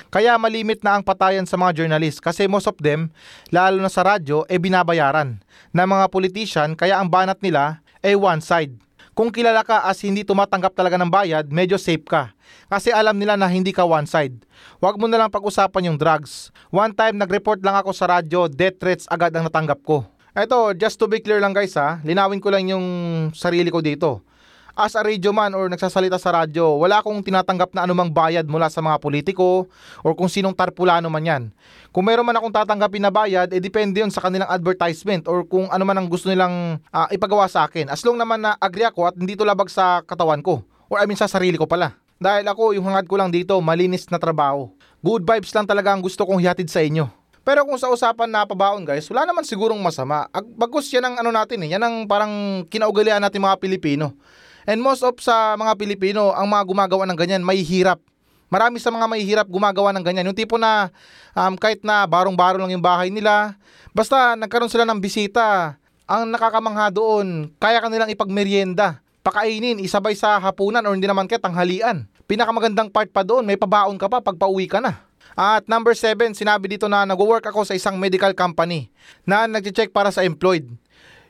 [0.08, 3.12] Kaya malimit na ang patayan sa mga journalist kasi most of them,
[3.52, 5.44] lalo na sa radyo, e binabayaran
[5.76, 8.72] ng mga politician kaya ang banat nila ay one side.
[9.14, 12.35] Kung kilala ka as hindi tumatanggap talaga ng bayad, medyo safe ka.
[12.66, 14.42] Kasi alam nila na hindi ka one side.
[14.83, 16.50] Huwag mo na lang pag-usapan yung drugs.
[16.74, 20.03] One time nag-report lang ako sa radyo, death threats agad ang natanggap ko.
[20.35, 22.87] Eto, just to be clear lang guys ha, linawin ko lang yung
[23.31, 24.27] sarili ko dito.
[24.74, 28.66] As a radio man or nagsasalita sa radyo, wala akong tinatanggap na anumang bayad mula
[28.66, 29.70] sa mga politiko
[30.02, 31.42] or kung sinong tarpulano man yan.
[31.94, 35.70] Kung meron man akong tatanggapin na bayad, eh depende yun sa kanilang advertisement or kung
[35.70, 37.87] ano man ang gusto nilang uh, ipagawa sa akin.
[37.87, 40.66] As long naman na agree ako at hindi to labag sa katawan ko.
[40.90, 41.94] Or I mean sa sarili ko pala.
[42.18, 44.70] Dahil ako, yung hangad ko lang dito, malinis na trabaho.
[45.02, 47.10] Good vibes lang talaga ang gusto kong hihatid sa inyo.
[47.44, 50.24] Pero kung sa usapan na pabaon guys, wala naman sigurong masama.
[50.32, 54.16] Bagkus yan ang ano natin eh, yan ang parang kinaugalian natin mga Pilipino.
[54.64, 58.00] And most of sa mga Pilipino, ang mga gumagawa ng ganyan, may hirap.
[58.48, 60.24] Marami sa mga may hirap gumagawa ng ganyan.
[60.29, 60.88] Yung tipo na
[61.37, 63.57] um, kahit na barong-baro lang yung bahay nila,
[63.92, 70.85] basta nagkaroon sila ng bisita, ang nakakamangha doon, kaya kanilang ipagmeryenda, pakainin, isabay sa hapunan
[70.85, 72.05] or hindi naman kaya tanghalian.
[72.24, 75.00] Pinakamagandang part pa doon, may pabaon ka pa pag pauwi ka na.
[75.35, 78.92] At number 7, sinabi dito na nag-work ako sa isang medical company
[79.27, 80.68] na nag-check para sa employed.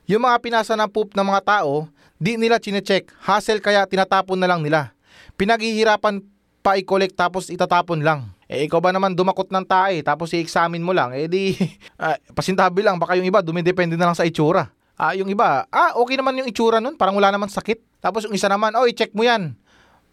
[0.05, 4.47] Yung mga pinasa ng poop ng mga tao, Di nila chinecheck, hassle kaya tinatapon na
[4.47, 4.95] lang nila.
[5.35, 6.23] Pinaghihirapan
[6.63, 8.31] pa i-collect tapos itatapon lang.
[8.49, 11.53] Eh ikaw ba naman dumakot ng tae tapos i-examine mo lang, eh di
[11.99, 14.71] uh, pasintabi lang baka yung iba dumidepende na lang sa itsura.
[14.95, 17.83] Ah, yung iba, ah okay naman yung itsura nun, parang wala naman sakit.
[17.99, 19.59] Tapos yung isa naman, oh i-check mo yan.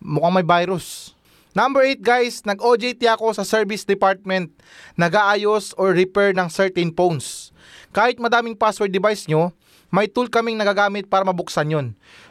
[0.01, 1.13] Mukhang may virus.
[1.51, 4.49] Number 8 guys, nag-OJT ako sa service department,
[4.95, 7.51] nag-aayos or repair ng certain phones.
[7.91, 9.51] Kahit madaming password device nyo,
[9.91, 11.87] may tool kaming nagagamit para mabuksan yon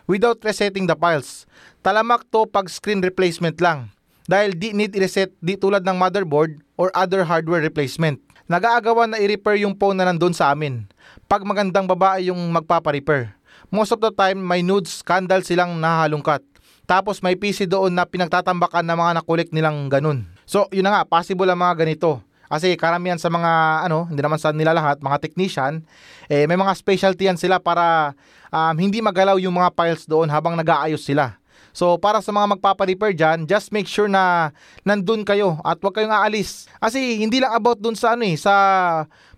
[0.09, 1.45] without resetting the files.
[1.85, 3.93] Talamak to pag screen replacement lang
[4.25, 8.17] dahil di need i-reset di tulad ng motherboard or other hardware replacement.
[8.49, 10.89] Nag-aagawan na i-repair yung phone na nandun sa amin
[11.31, 13.37] pag magandang babae yung magpapa-repair.
[13.71, 16.43] Most of the time, may nudes, scandal silang nahalungkat.
[16.91, 20.27] Tapos may PC doon na pinagtatambakan ng mga nakulik nilang ganun.
[20.43, 22.19] So, yun na nga, possible ang mga ganito.
[22.51, 25.87] Kasi karamihan sa mga ano, hindi naman sa nila lahat, mga technician,
[26.27, 28.19] eh may mga specialty yan sila para
[28.51, 31.39] um, hindi magalaw yung mga files doon habang nag-aayos sila.
[31.71, 34.51] So para sa mga magpapa-repair dyan, just make sure na
[34.83, 36.67] nandun kayo at huwag kayong aalis.
[36.83, 38.55] Kasi hindi lang about dun sa ano eh, sa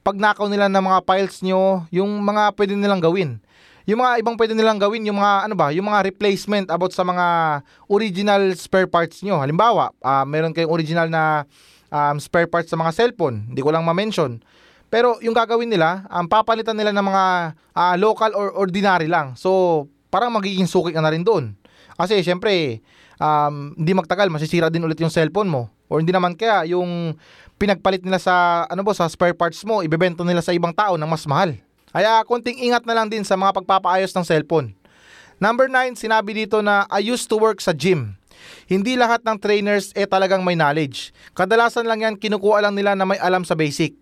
[0.01, 3.37] pagnakaw nila ng mga files nyo, yung mga pwede nilang gawin.
[3.85, 7.03] Yung mga ibang pwede nilang gawin, yung mga ano ba, yung mga replacement about sa
[7.03, 7.27] mga
[7.91, 9.43] original spare parts nyo.
[9.43, 11.45] Halimbawa, uh, meron kayong original na
[11.93, 13.53] um, spare parts sa mga cellphone.
[13.53, 14.41] Hindi ko lang ma-mention.
[14.89, 17.25] Pero yung gagawin nila, ang um, papalitan nila ng mga
[17.77, 19.37] uh, local or ordinary lang.
[19.37, 21.57] So, parang magiging suki ka na rin doon.
[21.97, 22.81] Kasi syempre,
[23.21, 25.73] um, hindi magtagal, masisira din ulit yung cellphone mo.
[25.93, 27.17] Or hindi naman kaya yung
[27.61, 31.09] pinagpalit nila sa ano ba sa spare parts mo, ibebenta nila sa ibang tao ng
[31.09, 31.57] mas mahal.
[31.93, 34.73] Kaya konting ingat na lang din sa mga pagpapaayos ng cellphone.
[35.37, 38.17] Number 9, sinabi dito na I used to work sa gym.
[38.67, 41.11] Hindi lahat ng trainers eh talagang may knowledge.
[41.35, 43.95] Kadalasan lang yan kinukuha lang nila na may alam sa basic.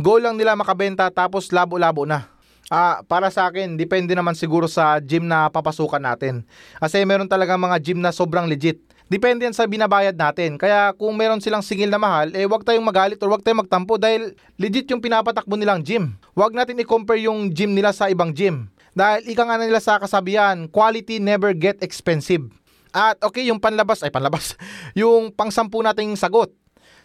[0.00, 2.32] Goal lang nila makabenta tapos labo-labo na.
[2.72, 6.40] Ah, para sa akin, depende naman siguro sa gym na papasukan natin.
[6.80, 8.80] Kasi meron talaga mga gym na sobrang legit.
[9.12, 10.56] Depende yan sa binabayad natin.
[10.56, 14.00] Kaya kung meron silang singil na mahal, eh wag tayong magalit or wag tayong magtampo
[14.00, 16.16] dahil legit yung pinapatakbo nilang gym.
[16.32, 18.72] Wag natin i-compare yung gym nila sa ibang gym.
[18.96, 22.48] Dahil ika nga nila sa kasabihan, quality never get expensive.
[22.92, 24.52] At okay, yung panlabas, ay panlabas,
[25.00, 26.52] yung pangsampu nating sagot.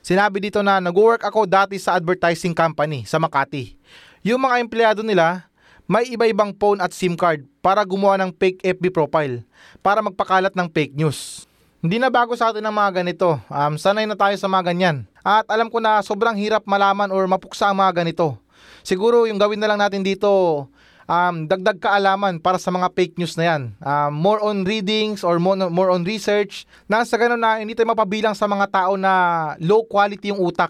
[0.04, 3.76] Sinabi dito na nag-work ako dati sa advertising company sa Makati.
[4.24, 5.48] Yung mga empleyado nila,
[5.88, 9.48] may iba-ibang phone at SIM card para gumawa ng fake FB profile
[9.80, 11.48] para magpakalat ng fake news.
[11.80, 13.40] Hindi na bago sa atin ang mga ganito.
[13.48, 15.08] Um, sanay na tayo sa mga ganyan.
[15.24, 18.36] At alam ko na sobrang hirap malaman or mapuksa ang mga ganito.
[18.84, 20.28] Siguro yung gawin na lang natin dito,
[21.08, 23.62] um, dagdag kaalaman para sa mga fake news na yan.
[23.82, 27.90] Um, more on readings or more, more on research na sa ganun na hindi tayo
[27.90, 30.70] mapabilang sa mga tao na low quality yung utak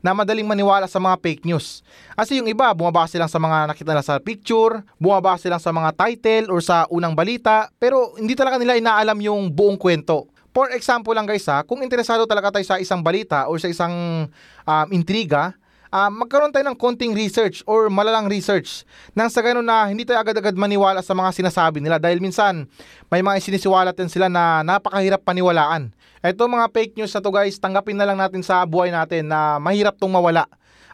[0.00, 1.84] na madaling maniwala sa mga fake news.
[2.16, 5.92] Kasi yung iba, bumabase lang sa mga nakita nila sa picture, bumabase lang sa mga
[5.92, 10.24] title or sa unang balita, pero hindi talaga nila inaalam yung buong kwento.
[10.50, 14.26] For example lang guys ha, kung interesado talaga tayo sa isang balita or sa isang
[14.66, 15.54] um, intriga,
[15.90, 20.22] uh, magkaroon tayo ng konting research or malalang research nang sa ganun na hindi tayo
[20.22, 22.64] agad-agad maniwala sa mga sinasabi nila dahil minsan
[23.10, 25.90] may mga sinisiwalat din sila na napakahirap paniwalaan.
[26.20, 29.56] Ito mga fake news na to guys, tanggapin na lang natin sa buhay natin na
[29.56, 30.44] mahirap tong mawala.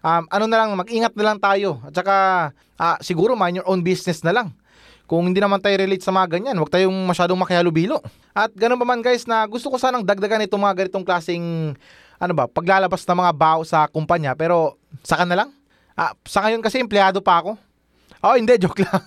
[0.07, 1.83] Um, ano na lang, mag-ingat na lang tayo.
[1.83, 2.17] At saka
[2.79, 4.55] uh, siguro mind your own business na lang.
[5.07, 8.03] Kung hindi naman tayo relate sa mga ganyan, huwag tayong masyadong makihalubilo.
[8.35, 11.75] At ganun pa man guys na gusto ko sanang dagdagan itong mga ganitong klaseng
[12.17, 15.51] ano ba, paglalabas ng mga bao sa kumpanya pero saka na lang.
[15.97, 17.57] Ah, sa ngayon kasi empleyado pa ako.
[18.25, 19.03] Oh, hindi, joke lang.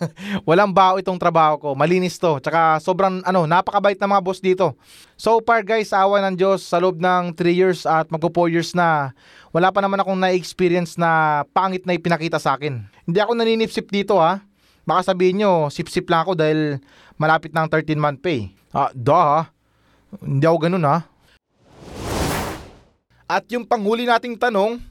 [0.46, 1.70] Walang bao itong trabaho ko.
[1.74, 2.38] Malinis to.
[2.40, 4.78] Tsaka sobrang, ano, napakabait ng mga boss dito.
[5.20, 8.72] So far guys, awa ng Diyos, sa loob ng 3 years at magpo 4 years
[8.78, 9.12] na,
[9.52, 12.86] wala pa naman akong na-experience na pangit na ipinakita sa akin.
[13.10, 14.40] Hindi ako naninipsip dito ha.
[14.86, 16.82] Baka sabihin nyo, sip-sip lang ako dahil
[17.20, 18.54] malapit na ang 13 month pay.
[18.72, 19.50] Ah, da
[20.22, 21.06] Hindi ako ganun ha.
[23.30, 24.82] At yung panghuli nating tanong,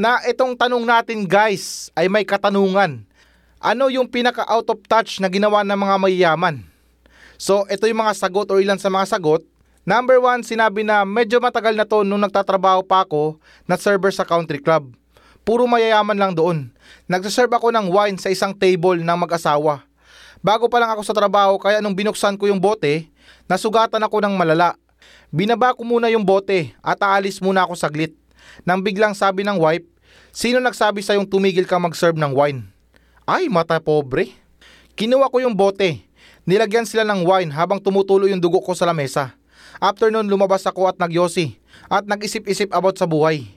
[0.00, 3.04] na itong tanong natin guys ay may katanungan.
[3.60, 6.64] Ano yung pinaka out of touch na ginawa ng mga mayayaman?
[7.36, 9.44] So ito yung mga sagot o ilan sa mga sagot.
[9.84, 13.36] Number one, sinabi na medyo matagal na to nung nagtatrabaho pa ako
[13.68, 14.88] na server sa country club.
[15.44, 16.72] Puro mayayaman lang doon.
[17.10, 19.84] Nagsaserve ako ng wine sa isang table ng mag-asawa.
[20.40, 23.10] Bago pa lang ako sa trabaho kaya nung binuksan ko yung bote,
[23.50, 24.80] nasugatan ako ng malala.
[25.32, 28.12] Binaba ko muna yung bote at aalis muna ako saglit.
[28.68, 29.88] Nang biglang sabi ng wife,
[30.28, 32.68] sino nagsabi sa yung tumigil ka mag-serve ng wine?
[33.24, 34.28] Ay, mata pobre.
[34.92, 36.04] Kinuha ko yung bote.
[36.44, 39.32] Nilagyan sila ng wine habang tumutulo yung dugo ko sa lamesa.
[39.80, 41.56] After nun, lumabas ako at nagyosi
[41.88, 43.48] at nag-isip-isip about sa buhay.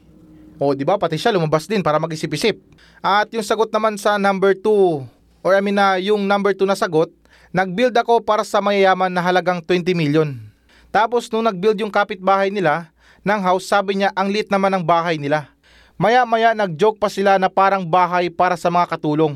[0.56, 0.96] O, di ba?
[0.96, 2.56] Pati siya lumabas din para mag-isip-isip.
[3.04, 6.80] At yung sagot naman sa number 2, or I mean na yung number 2 na
[6.80, 7.12] sagot,
[7.52, 10.55] nag-build ako para sa mayayaman na halagang 20 million.
[10.96, 12.88] Tapos nung nag-build yung kapitbahay nila
[13.28, 15.52] ng house, sabi niya ang lit naman ng bahay nila.
[16.00, 19.36] Maya-maya nag-joke pa sila na parang bahay para sa mga katulong.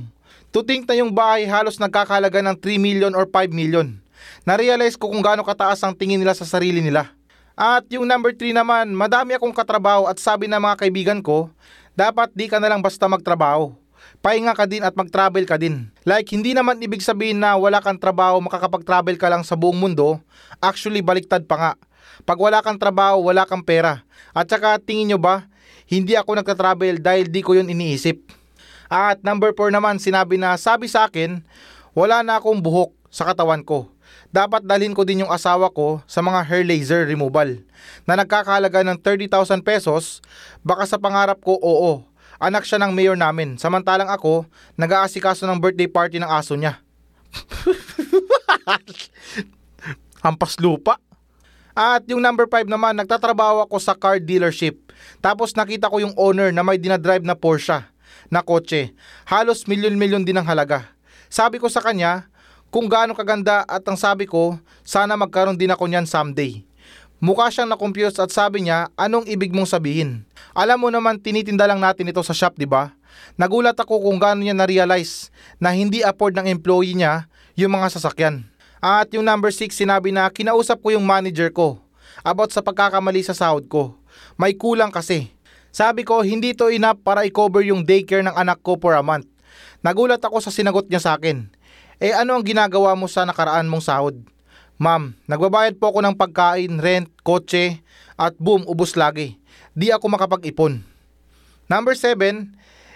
[0.55, 3.91] To think na yung bahay halos nagkakalaga ng 3 million or 5 million.
[4.47, 7.11] Narealize ko kung gaano kataas ang tingin nila sa sarili nila.
[7.59, 11.51] At yung number 3 naman, madami akong katrabaho at sabi ng mga kaibigan ko,
[11.91, 13.75] dapat di ka na lang basta magtrabaho.
[14.19, 15.87] Pahinga ka din at mag-travel ka din.
[16.03, 20.19] Like, hindi naman ibig sabihin na wala kang trabaho, makakapag-travel ka lang sa buong mundo.
[20.59, 21.71] Actually, baliktad pa nga.
[22.27, 24.03] Pag wala kang trabaho, wala kang pera.
[24.35, 25.47] At saka, tingin nyo ba,
[25.87, 28.19] hindi ako nagka-travel dahil di ko yun iniisip.
[28.91, 31.39] At number 4 naman, sinabi na, sabi sa akin,
[31.95, 33.87] wala na akong buhok sa katawan ko
[34.29, 37.65] dapat dalhin ko din yung asawa ko sa mga hair laser removal
[38.05, 40.21] na nagkakahalaga ng 30,000 pesos.
[40.61, 42.05] Baka sa pangarap ko, oo.
[42.39, 43.59] Anak siya ng mayor namin.
[43.59, 44.47] Samantalang ako,
[44.79, 46.79] nag-aasikaso ng birthday party ng aso niya.
[50.23, 50.95] Hampas lupa.
[51.75, 54.79] At yung number 5 naman, nagtatrabaho ako sa car dealership.
[55.19, 57.83] Tapos nakita ko yung owner na may dinadrive na Porsche
[58.31, 58.95] na kotse.
[59.27, 60.95] Halos milyon-milyon din ang halaga.
[61.27, 62.31] Sabi ko sa kanya,
[62.69, 66.68] kung gaano kaganda at ang sabi ko, sana magkaroon din ako niyan someday.
[67.19, 70.23] Mukha siyang na-confuse at sabi niya, anong ibig mong sabihin?
[70.55, 72.95] Alam mo naman tinitinda lang natin ito sa shop, di ba?
[73.35, 75.27] Nagulat ako kung gaano niya na-realize
[75.59, 77.27] na hindi afford ng employee niya
[77.59, 78.47] yung mga sasakyan.
[78.79, 81.83] At yung number 6 sinabi na kinausap ko yung manager ko
[82.23, 83.99] about sa pagkakamali sa sahod ko.
[84.39, 85.27] May kulang kasi.
[85.75, 89.27] Sabi ko hindi to enough para i-cover yung daycare ng anak ko for a month.
[89.83, 91.51] Nagulat ako sa sinagot niya sa akin.
[91.99, 94.15] Eh ano ang ginagawa mo sa nakaraan mong sahod?
[94.79, 97.83] Ma'am, nagbabayad po ako ng pagkain, rent, kotse,
[98.15, 99.35] at boom, ubos lagi.
[99.75, 100.79] Di ako makapag-ipon.
[101.67, 102.47] Number 7,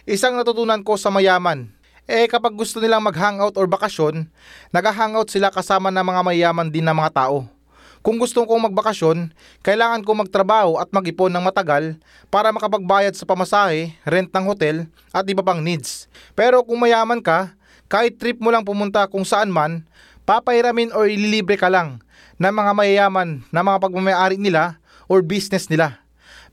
[0.08, 1.68] isang natutunan ko sa mayaman.
[2.08, 4.32] Eh kapag gusto nilang mag-hangout or bakasyon,
[4.72, 7.52] nag-hangout sila kasama ng mga mayaman din na mga tao.
[8.00, 12.00] Kung gusto kong magbakasyon, kailangan ko magtrabaho at mag-ipon ng matagal
[12.32, 16.08] para makapagbayad sa pamasahe, rent ng hotel at iba pang needs.
[16.32, 17.52] Pero kung mayaman ka,
[17.92, 19.84] kahit trip mo lang pumunta kung saan man,
[20.24, 22.00] papahiramin or ililibre ka lang
[22.40, 24.80] ng mga mayayaman na mga pagmamayari nila
[25.12, 26.00] or business nila.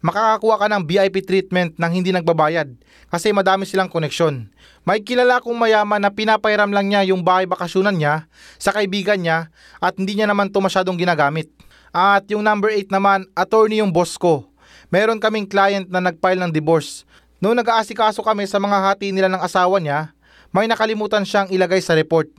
[0.00, 2.72] Makakakuha ka ng VIP treatment nang hindi nagbabayad
[3.12, 4.48] kasi madami silang koneksyon.
[4.80, 8.24] May kilala kong mayaman na pinapahiram lang niya yung bahay bakasyonan niya
[8.56, 11.52] sa kaibigan niya at hindi niya naman to masyadong ginagamit.
[11.92, 14.48] At yung number 8 naman, attorney yung boss ko.
[14.88, 17.04] Meron kaming client na nagfile ng divorce.
[17.42, 20.16] Noong nag-aasikaso kami sa mga hati nila ng asawa niya,
[20.48, 22.30] may nakalimutan siyang ilagay sa report.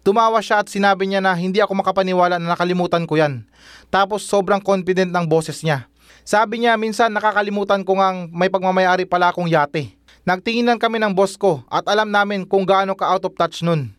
[0.00, 3.44] Tumawa siya at sinabi niya na hindi ako makapaniwala na nakalimutan ko yan.
[3.92, 5.84] Tapos sobrang confident ng boses niya.
[6.24, 9.92] Sabi niya minsan nakakalimutan ko ngang may pagmamayari pala akong yate.
[10.24, 13.92] Nagtinginan kami ng boss ko at alam namin kung gaano ka out of touch nun.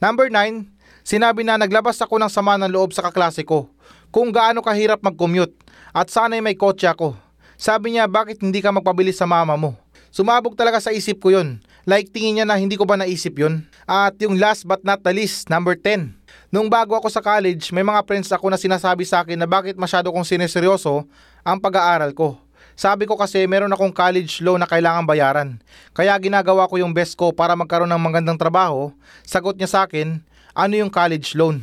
[0.00, 0.68] Number 9,
[1.04, 3.68] sinabi na naglabas ako ng sama ng loob sa kaklase ko
[4.12, 5.52] kung gaano kahirap mag-commute
[5.92, 7.16] at sana'y may kotse ako.
[7.56, 9.76] Sabi niya bakit hindi ka magpabilis sa mama mo.
[10.12, 13.62] Sumabog talaga sa isip ko yon Like tingin niya na hindi ko ba naisip yun?
[13.86, 16.18] At yung last but not the least, number 10.
[16.50, 19.78] Nung bago ako sa college, may mga friends ako na sinasabi sa akin na bakit
[19.78, 21.06] masyado kong sineseryoso
[21.46, 22.42] ang pag-aaral ko.
[22.74, 25.62] Sabi ko kasi meron akong college loan na kailangan bayaran.
[25.94, 28.90] Kaya ginagawa ko yung best ko para magkaroon ng magandang trabaho.
[29.22, 30.18] Sagot niya sa akin,
[30.58, 31.62] ano yung college loan?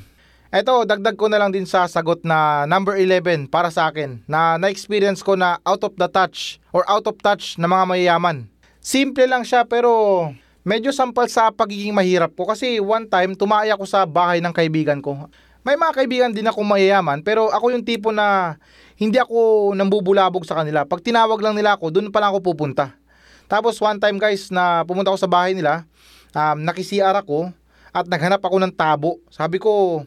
[0.55, 4.55] Eto, dagdag ko na lang din sa sagot na number 11 para sa akin na
[4.55, 8.52] na-experience ko na out of the touch or out of touch na mga mayayaman.
[8.83, 10.27] Simple lang siya pero
[10.67, 14.99] medyo sampal sa pagiging mahirap ko kasi one time tumaya ako sa bahay ng kaibigan
[14.99, 15.31] ko.
[15.63, 18.59] May mga kaibigan din ako mayayaman pero ako yung tipo na
[18.99, 20.83] hindi ako nambubulabog sa kanila.
[20.83, 22.91] Pag tinawag lang nila ako, doon pa lang ako pupunta.
[23.47, 25.87] Tapos one time guys na pumunta ako sa bahay nila,
[26.35, 27.55] um, nakisiar ako
[27.95, 29.23] at naghanap ako ng tabo.
[29.31, 30.03] Sabi ko,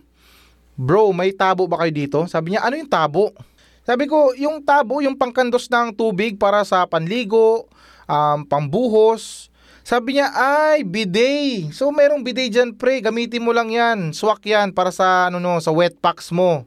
[0.76, 2.18] Bro, may tabo ba kayo dito?
[2.28, 3.32] Sabi niya, ano yung tabo?
[3.88, 7.64] Sabi ko, yung tabo, yung pangkandos ng tubig para sa panligo,
[8.06, 9.52] um, pambuhos.
[9.86, 11.70] Sabi niya, ay, bidet.
[11.70, 12.98] So, merong bidet dyan, pre.
[12.98, 14.10] Gamitin mo lang yan.
[14.10, 16.66] Swak yan para sa, ano no, sa wet packs mo.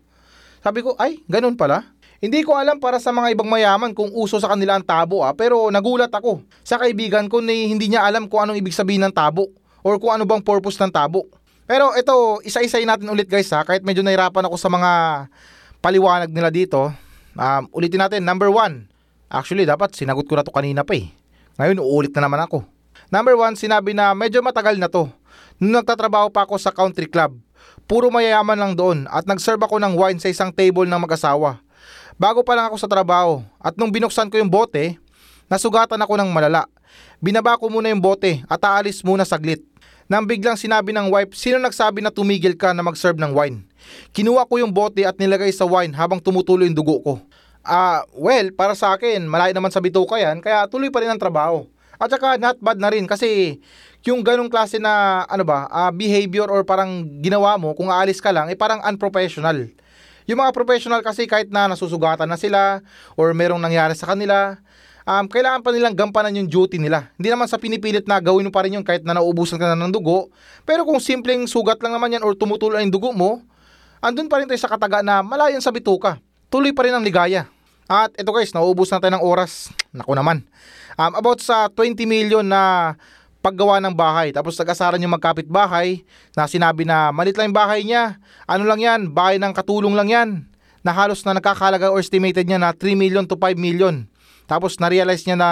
[0.64, 1.84] Sabi ko, ay, ganun pala.
[2.20, 5.32] Hindi ko alam para sa mga ibang mayaman kung uso sa kanila ang tabo ah,
[5.32, 9.16] pero nagulat ako sa kaibigan ko na hindi niya alam kung anong ibig sabihin ng
[9.16, 9.48] tabo
[9.80, 11.32] or kung ano bang purpose ng tabo.
[11.64, 14.92] Pero ito, isa-isay natin ulit guys ha, kahit medyo nahirapan ako sa mga
[15.80, 16.92] paliwanag nila dito.
[17.40, 18.92] Um, ulitin natin, number one.
[19.32, 21.08] Actually, dapat sinagot ko na to kanina pa eh.
[21.60, 22.64] Ngayon, uulit na naman ako.
[23.12, 25.12] Number one, sinabi na medyo matagal na to.
[25.60, 27.36] Nung nagtatrabaho pa ako sa country club,
[27.84, 31.60] puro mayayaman lang doon at nag-serve ako ng wine sa isang table ng mag-asawa.
[32.16, 34.96] Bago pa lang ako sa trabaho at nung binuksan ko yung bote,
[35.52, 36.64] nasugatan ako ng malala.
[37.20, 39.60] Binaba ko muna yung bote at aalis muna saglit.
[40.08, 43.68] Nang biglang sinabi ng wife, sino nagsabi na tumigil ka na mag-serve ng wine?
[44.16, 47.14] Kinuha ko yung bote at nilagay sa wine habang tumutuloy yung dugo ko.
[47.70, 51.14] Ah, uh, well, para sa akin, malayo naman sa bituka yan, kaya tuloy pa rin
[51.14, 51.70] ang trabaho.
[52.02, 53.62] At saka not bad na rin kasi
[54.02, 58.34] yung ganong klase na ano ba, uh, behavior or parang ginawa mo kung aalis ka
[58.34, 59.70] lang, eh parang unprofessional.
[60.26, 62.82] Yung mga professional kasi kahit na nasusugatan na sila
[63.14, 64.58] or merong nangyari sa kanila,
[65.06, 67.14] um, kailangan pa nilang gampanan yung duty nila.
[67.22, 69.78] Hindi naman sa pinipilit na gawin mo pa rin yung kahit na nauubusan ka na
[69.78, 70.34] ng dugo.
[70.66, 73.46] Pero kung simpleng sugat lang naman yan or tumutulo yung dugo mo,
[74.02, 76.18] andun pa rin tayo sa kataga na malayan sa bituka.
[76.50, 77.46] Tuloy pa rin ang ligaya.
[77.90, 79.74] At ito guys, nauubos na tayo ng oras.
[79.98, 80.46] Naku naman.
[80.94, 82.94] Um, about sa 20 million na
[83.42, 84.30] paggawa ng bahay.
[84.30, 86.06] Tapos nag-asaran yung magkapit-bahay
[86.38, 88.22] na sinabi na malit lang yung bahay niya.
[88.46, 90.30] Ano lang yan, bahay ng katulong lang yan.
[90.86, 94.06] Na halos na nakakalaga or estimated niya na 3 million to 5 million.
[94.46, 95.50] Tapos na-realize niya na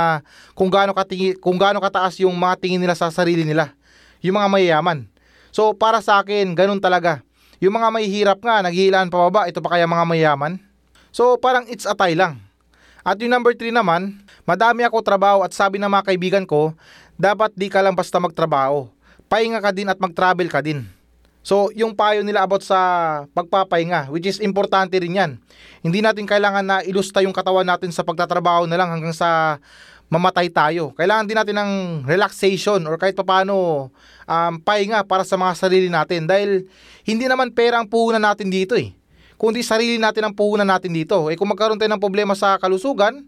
[0.54, 3.74] kung gaano, katingi, kung gaano kataas yung mga tingin nila sa sarili nila.
[4.22, 5.10] Yung mga mayayaman.
[5.50, 7.26] So para sa akin, ganun talaga.
[7.58, 10.67] Yung mga mahihirap nga, naghihilaan pa baba, ito pa kaya mga mayaman?
[11.18, 12.38] So parang it's a tie lang.
[13.02, 16.78] At yung number 3 naman, madami ako trabaho at sabi ng mga kaibigan ko
[17.18, 18.86] dapat di ka lang basta magtrabaho.
[19.26, 20.86] Pahinga ka din at mag-travel ka din.
[21.42, 22.78] So, yung payo nila about sa
[23.34, 25.32] pagpapahinga, which is importante rin yan.
[25.82, 29.58] Hindi natin kailangan na ilusta yung katawan natin sa pagtatrabaho na lang hanggang sa
[30.12, 30.92] mamatay tayo.
[31.00, 31.72] Kailangan din natin ng
[32.04, 33.90] relaxation or kahit papano
[34.28, 36.68] um, pahinga para sa mga sarili natin dahil
[37.08, 38.97] hindi naman pera ang puhunan natin dito eh.
[39.38, 41.30] Kundi sarili natin ang puhunan natin dito.
[41.30, 43.22] Eh kung magkaroon tayo ng problema sa kalusugan,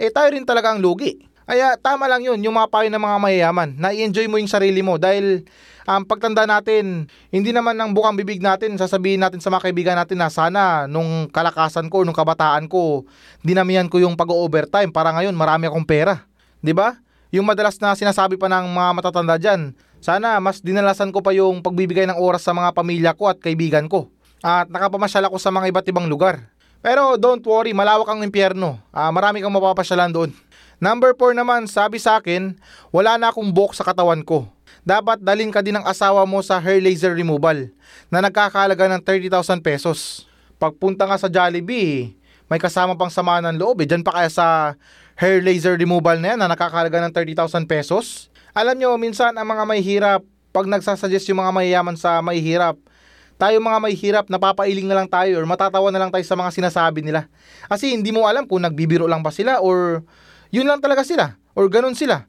[0.00, 1.20] eh tayo rin talaga ang lugi.
[1.44, 4.86] Kaya tama lang yun, yung mga payo ng mga mayayaman, na i-enjoy mo yung sarili
[4.86, 5.42] mo dahil
[5.82, 10.22] um, pagtanda natin, hindi naman ng bukang bibig natin, sasabihin natin sa mga kaibigan natin
[10.22, 13.02] na sana nung kalakasan ko, nung kabataan ko,
[13.42, 16.22] dinamihan ko yung pag-overtime para ngayon marami akong pera.
[16.62, 16.94] 'Di ba?
[17.34, 21.66] Yung madalas na sinasabi pa ng mga matatanda diyan, sana mas dinalasan ko pa yung
[21.66, 24.06] pagbibigay ng oras sa mga pamilya ko at kaibigan ko.
[24.40, 26.40] At nakapamasyal ako sa mga iba't ibang lugar.
[26.80, 28.80] Pero don't worry, malawak ang impyerno.
[28.88, 30.30] Uh, marami kang mapapasyalan doon.
[30.80, 32.56] Number 4 naman, sabi sa akin,
[32.88, 34.48] wala na akong buhok sa katawan ko.
[34.80, 37.68] Dapat dalin ka din ng asawa mo sa hair laser removal
[38.08, 40.24] na nagkakalaga ng 30,000 pesos.
[40.56, 42.16] Pagpunta nga sa Jollibee,
[42.48, 43.84] may kasama pang sama ng loob.
[43.84, 43.86] Eh.
[43.86, 44.72] Diyan pa kaya sa
[45.20, 48.32] hair laser removal na yan na nakakalaga ng 30,000 pesos.
[48.56, 52.80] Alam nyo, minsan ang mga may hirap, pag nagsasuggest yung mga mayayaman sa may hirap,
[53.40, 56.52] tayo mga may hirap, napapailing na lang tayo or matatawa na lang tayo sa mga
[56.52, 57.24] sinasabi nila.
[57.72, 60.04] Kasi hindi mo alam kung nagbibiro lang ba sila or
[60.52, 61.40] yun lang talaga sila.
[61.56, 62.28] Or ganun sila.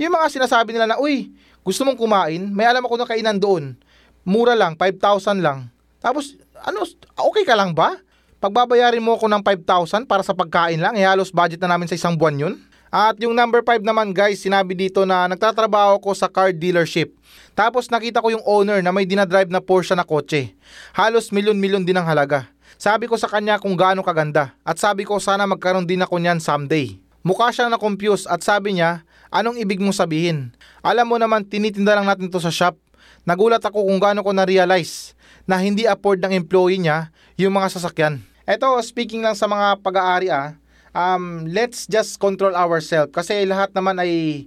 [0.00, 1.28] Yung mga sinasabi nila na, uy,
[1.60, 3.76] gusto mong kumain, may alam ako na kainan doon.
[4.24, 5.68] Mura lang, 5,000 lang.
[6.00, 6.82] Tapos, ano,
[7.30, 7.98] okay ka lang ba?
[8.40, 11.96] Pagbabayarin mo ako ng 5,000 para sa pagkain lang, eh halos budget na namin sa
[11.96, 12.54] isang buwan yun.
[12.90, 17.10] At yung number 5 naman guys, sinabi dito na nagtatrabaho ko sa car dealership.
[17.56, 20.54] Tapos nakita ko yung owner na may dinadrive na Porsche na kotse.
[20.94, 22.46] Halos milyon-milyon din ang halaga.
[22.76, 26.38] Sabi ko sa kanya kung gaano kaganda at sabi ko sana magkaroon din ako niyan
[26.38, 27.00] someday.
[27.26, 29.02] Mukha siyang na-confuse at sabi niya,
[29.34, 30.54] anong ibig mong sabihin?
[30.78, 32.78] Alam mo naman, tinitinda lang natin to sa shop.
[33.26, 38.22] Nagulat ako kung gaano ko na-realize na hindi afford ng employee niya yung mga sasakyan.
[38.46, 40.54] Eto, speaking lang sa mga pag-aari ah,
[40.96, 44.44] um, let's just control ourselves kasi lahat naman ay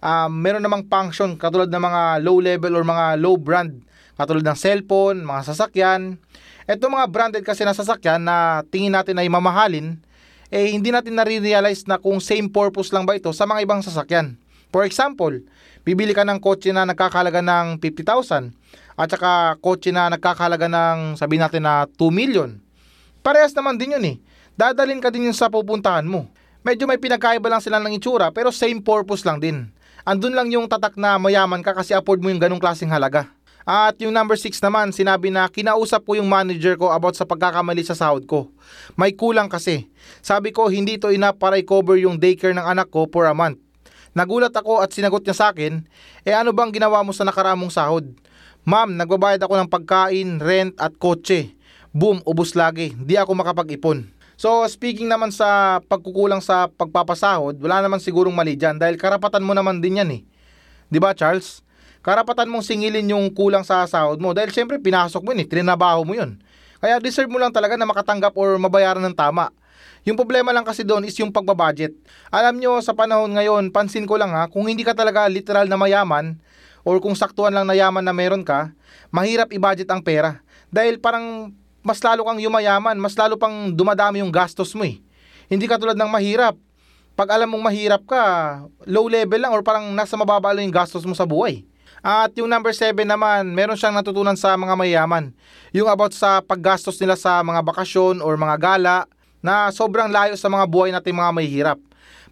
[0.00, 3.84] um, meron namang function katulad ng mga low level or mga low brand
[4.20, 6.20] katulad ng cellphone, mga sasakyan.
[6.68, 9.96] Ito mga branded kasi na sasakyan na tingin natin ay mamahalin,
[10.52, 14.36] eh hindi natin nare-realize na kung same purpose lang ba ito sa mga ibang sasakyan.
[14.68, 15.40] For example,
[15.82, 18.52] bibili ka ng kotse na nagkakalaga ng 50,000
[19.00, 22.60] at saka kotse na nagkakalaga ng sabihin natin na 2 million.
[23.24, 24.16] Parehas naman din yun eh.
[24.60, 26.28] Dadalin ka din yun sa pupuntahan mo.
[26.60, 29.72] Medyo may pinagkaiba lang sila ng itsura pero same purpose lang din.
[30.04, 33.32] Andun lang yung tatak na mayaman ka kasi afford mo yung ganong klaseng halaga.
[33.64, 37.80] At yung number 6 naman, sinabi na kinausap ko yung manager ko about sa pagkakamali
[37.88, 38.52] sa sahod ko.
[39.00, 39.88] May kulang kasi.
[40.20, 43.56] Sabi ko hindi ito enough para i-cover yung daycare ng anak ko for a month.
[44.12, 45.88] Nagulat ako at sinagot niya sa akin,
[46.20, 48.12] eh ano bang ginawa mo sa nakaramong sahod?
[48.68, 51.56] Ma'am, nagbabayad ako ng pagkain, rent at kotse.
[51.96, 52.92] Boom, ubos lagi.
[52.92, 54.19] Di ako makapag-ipon.
[54.40, 59.52] So speaking naman sa pagkukulang sa pagpapasahod, wala naman sigurong mali dyan dahil karapatan mo
[59.52, 60.24] naman din yan eh.
[60.88, 61.60] 'Di ba Charles?
[62.00, 66.08] Karapatan mong singilin yung kulang sa sahod mo dahil syempre pinasok mo yun eh, trinabaho
[66.08, 66.40] mo yun.
[66.80, 69.52] Kaya deserve mo lang talaga na makatanggap or mabayaran ng tama.
[70.08, 71.92] Yung problema lang kasi doon is yung pagbabudget.
[72.32, 75.76] Alam nyo, sa panahon ngayon, pansin ko lang ha, kung hindi ka talaga literal na
[75.76, 76.40] mayaman,
[76.88, 78.72] or kung saktuan lang na yaman na meron ka,
[79.12, 80.40] mahirap i-budget ang pera.
[80.72, 85.00] Dahil parang mas lalo kang yumayaman, mas lalo pang dumadami yung gastos mo eh.
[85.48, 86.54] Hindi ka tulad ng mahirap.
[87.18, 88.24] Pag alam mong mahirap ka,
[88.88, 91.64] low level lang or parang nasa mababa lang yung gastos mo sa buhay.
[92.00, 95.36] At yung number 7 naman, meron siyang natutunan sa mga mayaman.
[95.76, 99.04] Yung about sa paggastos nila sa mga bakasyon or mga gala
[99.44, 101.78] na sobrang layo sa mga buhay nating mga mahihirap.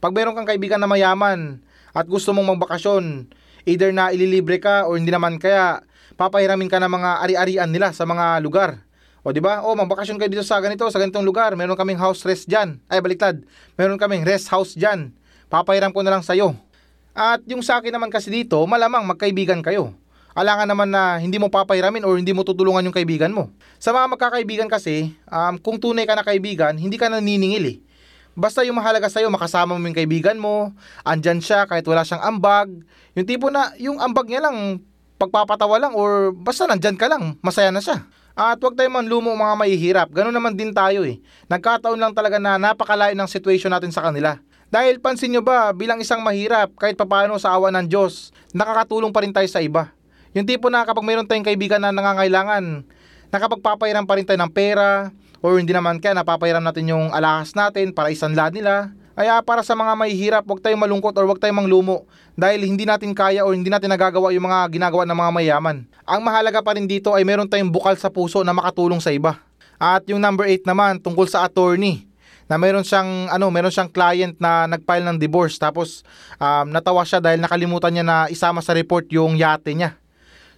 [0.01, 1.61] Pag meron kang kaibigan na mayaman
[1.93, 3.29] at gusto mong magbakasyon,
[3.69, 5.85] either na ililibre ka o hindi naman kaya
[6.17, 8.88] papahiramin ka ng mga ari-arian nila sa mga lugar.
[9.29, 9.61] O di ba?
[9.61, 11.53] O magbakasyon kayo dito sa ganito, sa ganitong lugar.
[11.53, 12.81] Meron kaming house rest diyan.
[12.89, 13.37] Ay baliktad.
[13.77, 15.13] Meron kaming rest house diyan.
[15.53, 16.57] Papahiram ko na lang sa iyo.
[17.13, 19.93] At yung sa akin naman kasi dito, malamang magkaibigan kayo.
[20.33, 23.53] Alangan naman na hindi mo papahiramin or hindi mo tutulungan yung kaibigan mo.
[23.77, 27.77] Sa mga magkakaibigan kasi, um, kung tunay ka na kaibigan, hindi ka naniningil eh.
[28.33, 30.73] Basta yung mahalaga sa'yo, makasama mo yung kaibigan mo,
[31.03, 32.71] andyan siya kahit wala siyang ambag.
[33.19, 34.79] Yung tipo na, yung ambag niya lang,
[35.19, 38.07] pagpapatawa lang or basta nandyan ka lang, masaya na siya.
[38.39, 41.19] At huwag tayo man lumo mga mahihirap, ganun naman din tayo eh.
[41.51, 44.39] Nagkataon lang talaga na napakalayo ng situation natin sa kanila.
[44.71, 49.27] Dahil pansin nyo ba, bilang isang mahirap, kahit papano sa awa ng Diyos, nakakatulong pa
[49.27, 49.91] rin tayo sa iba.
[50.39, 52.87] Yung tipo na kapag mayroon tayong kaibigan na nangangailangan,
[53.35, 55.11] nakapagpapairam pa rin tayo ng pera,
[55.43, 58.95] or hindi naman kaya napapairam natin yung alahas natin para isanlad nila.
[59.19, 62.07] Kaya para sa mga mahihirap, huwag tayong malungkot or huwag tayong manglumo
[62.39, 65.77] dahil hindi natin kaya o hindi natin nagagawa yung mga ginagawa ng mga mayaman.
[66.07, 69.43] Ang mahalaga pa rin dito ay meron tayong bukal sa puso na makatulong sa iba.
[69.75, 72.07] At yung number 8 naman tungkol sa attorney
[72.47, 76.07] na meron siyang ano, meron siyang client na nagfile ng divorce tapos
[76.39, 79.99] um, natawa siya dahil nakalimutan niya na isama sa report yung yate niya.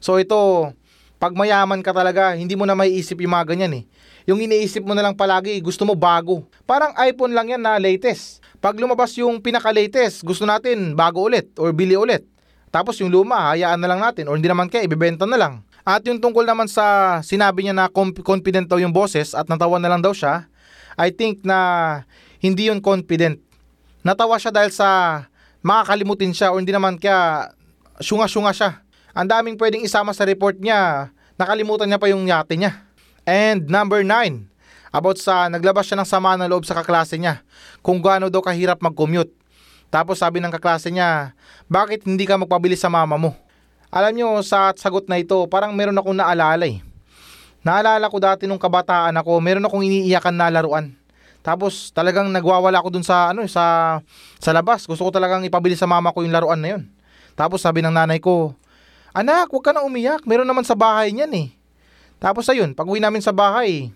[0.05, 0.69] So ito,
[1.17, 3.85] pag mayaman ka talaga, hindi mo na maiisip yung mga ganyan eh.
[4.29, 6.45] Yung iniisip mo na lang palagi, gusto mo bago.
[6.69, 8.39] Parang iPhone lang yan na latest.
[8.61, 12.29] Pag lumabas yung pinaka-latest, gusto natin bago ulit or bili ulit.
[12.69, 15.65] Tapos yung luma, hayaan na lang natin or hindi naman kaya, ibebenta na lang.
[15.81, 17.89] At yung tungkol naman sa sinabi niya na
[18.21, 20.45] confident daw yung boses at natawa na lang daw siya,
[21.01, 22.05] I think na
[22.45, 23.41] hindi yun confident.
[24.05, 25.25] Natawa siya dahil sa
[25.65, 27.57] makakalimutin siya o hindi naman kaya
[27.97, 28.85] syunga-syunga siya.
[29.17, 31.09] Ang daming pwedeng isama sa report niya,
[31.41, 32.77] nakalimutan niya pa yung yate niya.
[33.25, 34.50] And number 9,
[34.91, 37.43] about sa naglabas siya ng sama ng loob sa kaklase niya
[37.82, 39.30] kung gaano daw kahirap mag-commute.
[39.91, 41.34] Tapos sabi ng kaklase niya,
[41.66, 43.34] bakit hindi ka magpabili sa mama mo?
[43.91, 46.78] Alam nyo, sa sagot na ito, parang meron akong naalala eh.
[47.66, 50.95] Naalala ko dati nung kabataan ako, meron akong iniiyakan na laruan.
[51.41, 53.99] Tapos talagang nagwawala ako dun sa ano sa
[54.36, 54.84] sa labas.
[54.84, 56.84] Gusto ko talagang ipabili sa mama ko yung laruan na yun.
[57.32, 58.53] Tapos sabi ng nanay ko,
[59.16, 60.22] "Anak, huwag ka na umiyak.
[60.28, 61.49] Meron naman sa bahay niyan eh."
[62.20, 63.88] Tapos ayun, pag uwi namin sa bahay,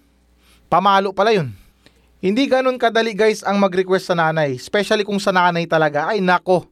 [0.69, 1.53] pamalo pala yun.
[2.25, 6.09] Hindi ganun kadali guys ang mag-request sa nanay, especially kung sa nanay talaga.
[6.09, 6.65] Ay nako,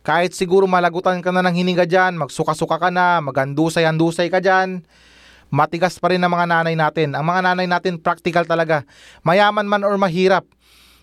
[0.00, 4.80] kahit siguro malagutan ka na ng hininga dyan, magsuka-suka ka na, magandusay-andusay ka dyan,
[5.52, 7.12] matigas pa rin ang mga nanay natin.
[7.12, 8.84] Ang mga nanay natin practical talaga.
[9.24, 10.48] Mayaman man or mahirap.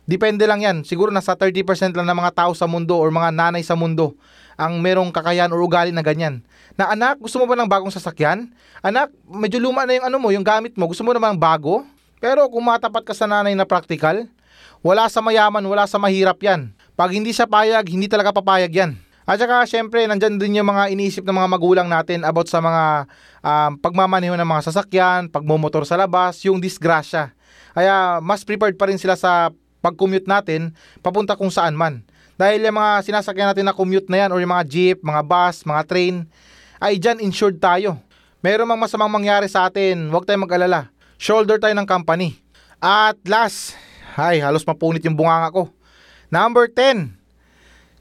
[0.09, 0.77] Depende lang yan.
[0.81, 4.17] Siguro nasa 30% lang ng mga tao sa mundo or mga nanay sa mundo
[4.57, 6.45] ang merong kakayan or ugali na ganyan.
[6.77, 8.49] Na anak, gusto mo ba ng bagong sasakyan?
[8.85, 10.85] Anak, medyo luma na yung ano mo, yung gamit mo.
[10.89, 11.81] Gusto mo naman bago?
[12.21, 14.29] Pero kung matapat ka sa nanay na practical,
[14.85, 16.69] wala sa mayaman, wala sa mahirap yan.
[16.93, 18.93] Pag hindi siya payag, hindi talaga papayag yan.
[19.25, 23.09] At saka syempre, nandyan din yung mga iniisip ng mga magulang natin about sa mga
[23.41, 27.33] um, pagmamaneho ng mga sasakyan, pagmumotor sa labas, yung disgrasya.
[27.73, 29.49] Kaya mas prepared pa rin sila sa
[29.81, 32.05] pag-commute natin papunta kung saan man.
[32.37, 35.65] Dahil yung mga sinasakyan natin na commute na yan or yung mga jeep, mga bus,
[35.65, 36.15] mga train,
[36.77, 37.97] ay dyan insured tayo.
[38.45, 40.89] Meron mang masamang mangyari sa atin, huwag tayong mag-alala.
[41.21, 42.33] Shoulder tayo ng company.
[42.81, 43.77] At last,
[44.17, 45.69] ay halos mapunit yung bunganga ko.
[46.33, 47.13] Number 10,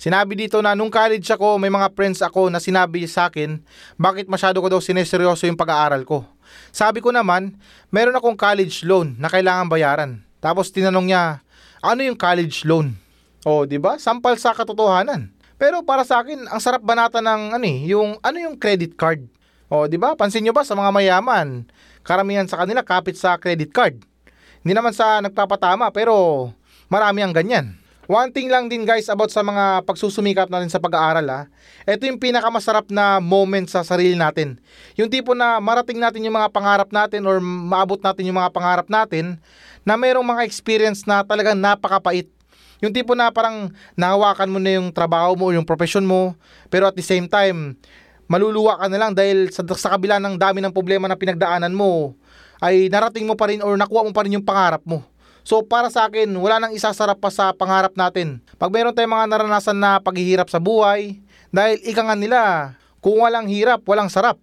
[0.00, 3.60] Sinabi dito na nung college ako, may mga friends ako na sinabi sa akin
[4.00, 6.24] bakit masyado ko daw sineseryoso yung pag-aaral ko.
[6.72, 7.60] Sabi ko naman,
[7.92, 10.24] meron akong college loan na kailangan bayaran.
[10.40, 11.44] Tapos tinanong niya,
[11.84, 12.96] ano yung college loan?
[13.44, 14.00] O, di ba?
[14.00, 15.28] Sampal sa katotohanan.
[15.60, 19.28] Pero para sa akin, ang sarap banata ng ano eh, yung ano yung credit card.
[19.68, 20.16] O, di ba?
[20.16, 21.68] Pansin nyo ba sa mga mayaman?
[22.10, 24.02] Karamihan sa kanila kapit sa credit card.
[24.66, 26.50] Hindi naman sa nagpapatama pero
[26.90, 27.78] marami ang ganyan.
[28.10, 31.46] One thing lang din guys about sa mga pagsusumikap natin sa pag-aaral ha.
[31.86, 34.58] Ito yung pinakamasarap na moment sa sarili natin.
[34.98, 38.90] Yung tipo na marating natin yung mga pangarap natin or maabot natin yung mga pangarap
[38.90, 39.38] natin
[39.86, 42.26] na mayroong mga experience na talagang napakapait.
[42.82, 46.34] Yung tipo na parang nahawakan mo na yung trabaho mo o yung profession mo
[46.66, 47.78] pero at the same time
[48.30, 52.14] maluluwa ka na lang dahil sa, sa kabila ng dami ng problema na pinagdaanan mo
[52.62, 55.02] ay narating mo pa rin or nakuha mo pa rin yung pangarap mo.
[55.42, 58.38] So para sa akin, wala nang isasarap pa sa pangarap natin.
[58.54, 61.18] Pag meron tayong mga naranasan na paghihirap sa buhay,
[61.50, 62.40] dahil ika nga nila,
[63.02, 64.38] kung walang hirap, walang sarap.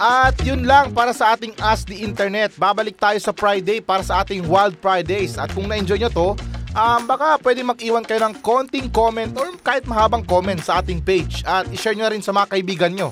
[0.00, 2.56] At yun lang para sa ating Ask the Internet.
[2.56, 5.36] Babalik tayo sa Friday para sa ating Wild Fridays.
[5.36, 6.28] At kung na-enjoy nyo to,
[6.74, 11.42] um, baka pwede mag-iwan kayo ng konting comment or kahit mahabang comment sa ating page.
[11.46, 13.10] At i-share nyo na rin sa mga kaibigan nyo.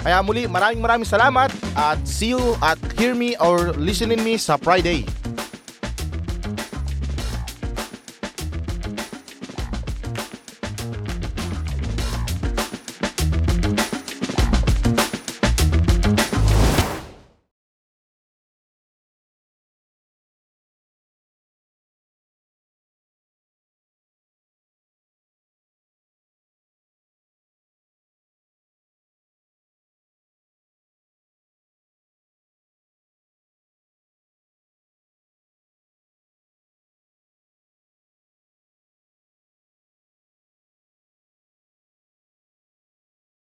[0.00, 4.56] Kaya muli, maraming maraming salamat at see you at hear me or listening me sa
[4.56, 5.04] Friday.